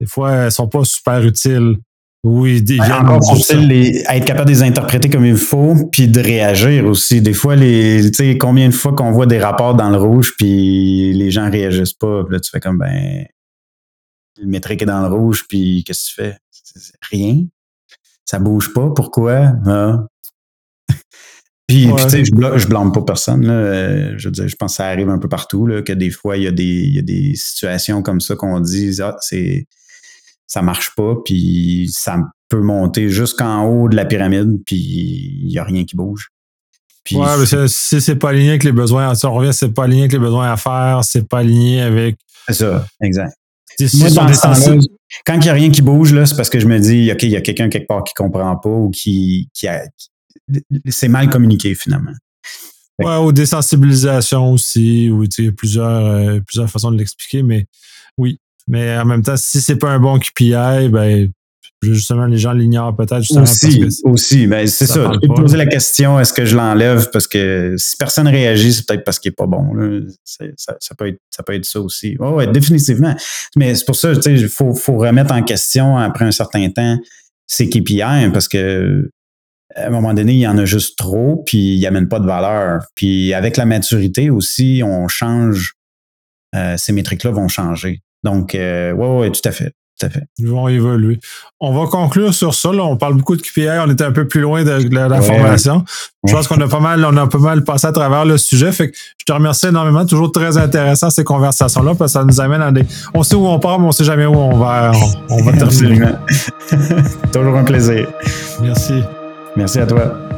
des 0.00 0.06
fois, 0.06 0.32
elles 0.32 0.52
sont 0.52 0.68
pas 0.68 0.84
super 0.84 1.24
utiles. 1.24 1.78
Oui, 2.24 2.62
des 2.62 2.78
encore 2.78 3.20
faut-il 3.24 3.72
être 3.72 4.24
capable 4.24 4.46
de 4.46 4.54
les 4.54 4.62
interpréter 4.62 5.10
comme 5.10 5.24
il 5.24 5.36
faut, 5.36 5.74
puis 5.90 6.06
de 6.06 6.20
réagir 6.20 6.86
aussi. 6.86 7.20
Des 7.20 7.32
fois, 7.32 7.56
les, 7.56 8.12
tu 8.12 8.14
sais, 8.14 8.38
combien 8.38 8.68
de 8.68 8.74
fois 8.74 8.92
qu'on 8.92 9.10
voit 9.10 9.26
des 9.26 9.40
rapports 9.40 9.74
dans 9.74 9.90
le 9.90 9.96
rouge, 9.96 10.34
puis 10.38 11.12
les 11.14 11.30
gens 11.32 11.50
réagissent 11.50 11.94
pas, 11.94 12.22
puis 12.22 12.34
là, 12.34 12.40
tu 12.40 12.50
fais 12.50 12.60
comme, 12.60 12.78
ben, 12.78 13.26
le 14.38 14.46
métrique 14.46 14.82
est 14.82 14.86
dans 14.86 15.06
le 15.06 15.14
rouge, 15.14 15.44
puis 15.48 15.84
qu'est-ce 15.84 16.04
que 16.04 16.08
tu 16.08 16.14
fais? 16.14 16.38
Rien. 17.10 17.44
Ça 18.24 18.38
bouge 18.38 18.72
pas. 18.72 18.90
Pourquoi? 18.90 19.52
Ah. 19.66 20.06
puis, 21.66 21.88
tu 21.96 22.08
sais, 22.08 22.24
je, 22.24 22.58
je, 22.58 22.66
blâme 22.66 22.92
pas 22.92 23.02
personne. 23.02 23.46
Là. 23.46 24.16
Je, 24.16 24.30
je 24.32 24.56
pense 24.56 24.72
que 24.72 24.76
ça 24.76 24.86
arrive 24.86 25.10
un 25.10 25.18
peu 25.18 25.28
partout, 25.28 25.66
là, 25.66 25.82
que 25.82 25.92
des 25.92 26.10
fois, 26.10 26.36
il 26.36 26.44
y, 26.44 26.46
a 26.46 26.52
des, 26.52 26.64
il 26.64 26.94
y 26.94 26.98
a 26.98 27.02
des 27.02 27.34
situations 27.34 28.02
comme 28.02 28.20
ça 28.20 28.36
qu'on 28.36 28.60
dit, 28.60 28.98
ah, 29.02 29.16
c'est 29.20 29.66
ça 30.46 30.60
marche 30.60 30.94
pas, 30.94 31.14
puis 31.24 31.88
ça 31.90 32.18
peut 32.50 32.60
monter 32.60 33.08
jusqu'en 33.08 33.64
haut 33.64 33.88
de 33.88 33.96
la 33.96 34.04
pyramide, 34.04 34.62
puis 34.66 34.76
il 34.76 35.48
n'y 35.48 35.58
a 35.58 35.64
rien 35.64 35.84
qui 35.84 35.96
bouge. 35.96 36.28
Puis, 37.04 37.16
ouais, 37.16 37.38
mais 37.38 37.68
si 37.68 38.00
c'est 38.00 38.16
pas 38.16 38.28
aligné 38.30 38.50
avec 38.50 38.64
les 38.64 38.72
besoins, 38.72 39.14
si 39.14 39.24
on 39.24 39.32
revient, 39.32 39.54
c'est 39.54 39.72
pas 39.72 39.84
aligné 39.84 40.02
avec 40.02 40.12
les 40.12 40.18
besoins 40.18 40.52
à 40.52 40.56
faire, 40.56 41.00
c'est 41.04 41.26
pas 41.26 41.38
aligné 41.38 41.80
avec. 41.80 42.16
C'est 42.46 42.54
ça, 42.54 42.86
exact 43.00 43.34
quand 43.78 45.34
il 45.34 45.40
n'y 45.40 45.48
a 45.48 45.52
rien 45.52 45.70
qui 45.70 45.82
bouge, 45.82 46.12
là, 46.12 46.26
c'est 46.26 46.36
parce 46.36 46.50
que 46.50 46.60
je 46.60 46.66
me 46.66 46.78
dis, 46.78 47.10
OK, 47.12 47.22
il 47.22 47.30
y 47.30 47.36
a 47.36 47.40
quelqu'un 47.40 47.68
quelque 47.68 47.86
part 47.86 48.04
qui 48.04 48.12
ne 48.18 48.24
comprend 48.24 48.56
pas 48.56 48.68
ou 48.68 48.90
qui, 48.90 49.48
qui 49.54 49.68
a. 49.68 49.82
c'est 50.88 51.08
mal 51.08 51.28
communiqué 51.28 51.74
finalement. 51.74 52.12
Ouais, 52.98 53.16
ou 53.16 53.32
désensibilisation 53.32 54.52
aussi, 54.52 55.10
ou 55.10 55.24
il 55.24 55.44
y 55.44 55.48
a 55.48 55.52
plusieurs, 55.52 56.06
euh, 56.06 56.40
plusieurs 56.40 56.70
façons 56.70 56.92
de 56.92 56.98
l'expliquer, 56.98 57.42
mais 57.42 57.66
oui. 58.16 58.38
Mais 58.68 58.96
en 58.96 59.04
même 59.04 59.22
temps, 59.22 59.36
si 59.36 59.60
c'est 59.60 59.76
pas 59.76 59.90
un 59.90 59.98
bon 59.98 60.18
KPI, 60.18 60.88
ben 60.88 61.28
justement, 61.82 62.26
les 62.26 62.38
gens 62.38 62.52
l'ignorent 62.52 62.94
peut-être. 62.96 63.24
Aussi, 63.36 63.84
aussi. 64.04 64.46
Ben, 64.46 64.66
c'est 64.66 64.86
ça. 64.86 65.10
Tu 65.20 65.28
peux 65.28 65.34
poser 65.34 65.56
la 65.56 65.66
question, 65.66 66.18
est-ce 66.20 66.32
que 66.32 66.44
je 66.44 66.56
l'enlève? 66.56 67.10
Parce 67.12 67.26
que 67.26 67.74
si 67.76 67.96
personne 67.96 68.28
réagit, 68.28 68.72
c'est 68.72 68.86
peut-être 68.86 69.04
parce 69.04 69.18
qu'il 69.18 69.30
n'est 69.30 69.34
pas 69.34 69.46
bon. 69.46 69.72
Ça, 70.54 70.94
peut 70.96 71.08
être, 71.08 71.18
ça 71.30 71.42
peut 71.42 71.54
être 71.54 71.64
ça 71.64 71.80
aussi. 71.80 72.16
Oh, 72.20 72.30
ouais, 72.30 72.46
définitivement. 72.46 73.14
Mais 73.56 73.74
c'est 73.74 73.84
pour 73.84 73.96
ça, 73.96 74.12
il 74.26 74.48
faut, 74.48 74.74
faut 74.74 74.96
remettre 74.96 75.34
en 75.34 75.42
question 75.42 75.96
après 75.96 76.24
un 76.24 76.32
certain 76.32 76.68
temps 76.70 76.98
ces 77.46 77.68
KPI 77.68 78.30
parce 78.32 78.48
que 78.48 79.10
à 79.74 79.86
un 79.86 79.90
moment 79.90 80.14
donné, 80.14 80.32
il 80.32 80.38
y 80.38 80.46
en 80.46 80.58
a 80.58 80.64
juste 80.64 80.98
trop, 80.98 81.42
puis 81.46 81.76
il 81.76 81.80
n'amène 81.80 82.08
pas 82.08 82.20
de 82.20 82.26
valeur. 82.26 82.86
Puis 82.94 83.32
avec 83.32 83.56
la 83.56 83.64
maturité 83.64 84.30
aussi, 84.30 84.82
on 84.84 85.08
change, 85.08 85.74
euh, 86.54 86.76
ces 86.76 86.92
métriques-là 86.92 87.30
vont 87.30 87.48
changer. 87.48 88.02
Donc, 88.22 88.54
euh, 88.54 88.92
ouais, 88.92 89.18
ouais, 89.18 89.30
tout 89.30 89.40
à 89.46 89.52
fait. 89.52 89.72
Ils 90.38 90.48
vont 90.48 90.68
évoluer. 90.68 91.18
On 91.60 91.72
va 91.72 91.88
conclure 91.88 92.34
sur 92.34 92.54
ça. 92.54 92.70
On 92.70 92.96
parle 92.96 93.14
beaucoup 93.14 93.36
de 93.36 93.42
QPI. 93.42 93.68
On 93.86 93.90
était 93.90 94.04
un 94.04 94.12
peu 94.12 94.26
plus 94.26 94.40
loin 94.40 94.64
de, 94.64 94.94
la, 94.94 95.20
formation. 95.20 95.84
Je 96.26 96.32
pense 96.32 96.48
qu'on 96.48 96.60
a 96.60 96.68
pas 96.68 96.80
mal, 96.80 97.04
on 97.04 97.16
a 97.16 97.26
pas 97.26 97.38
mal 97.38 97.64
passé 97.64 97.86
à 97.86 97.92
travers 97.92 98.24
le 98.24 98.38
sujet. 98.38 98.72
Fait 98.72 98.90
que 98.90 98.96
je 99.18 99.24
te 99.24 99.32
remercie 99.32 99.66
énormément. 99.66 100.04
Toujours 100.06 100.32
très 100.32 100.56
intéressant 100.58 101.10
ces 101.10 101.24
conversations-là 101.24 101.94
parce 101.94 102.12
que 102.12 102.18
ça 102.18 102.24
nous 102.24 102.40
amène 102.40 102.62
à 102.62 102.72
des. 102.72 102.84
On 103.14 103.22
sait 103.22 103.36
où 103.36 103.46
on 103.46 103.58
part, 103.58 103.78
mais 103.78 103.86
on 103.86 103.92
sait 103.92 104.04
jamais 104.04 104.26
où 104.26 104.34
on 104.34 104.56
va, 104.56 104.92
on, 105.28 105.42
va 105.42 105.52
terminer. 105.52 106.06
Toujours 107.32 107.56
un 107.56 107.64
plaisir. 107.64 108.08
Merci. 108.60 109.02
Merci 109.56 109.80
à 109.80 109.86
toi. 109.86 110.31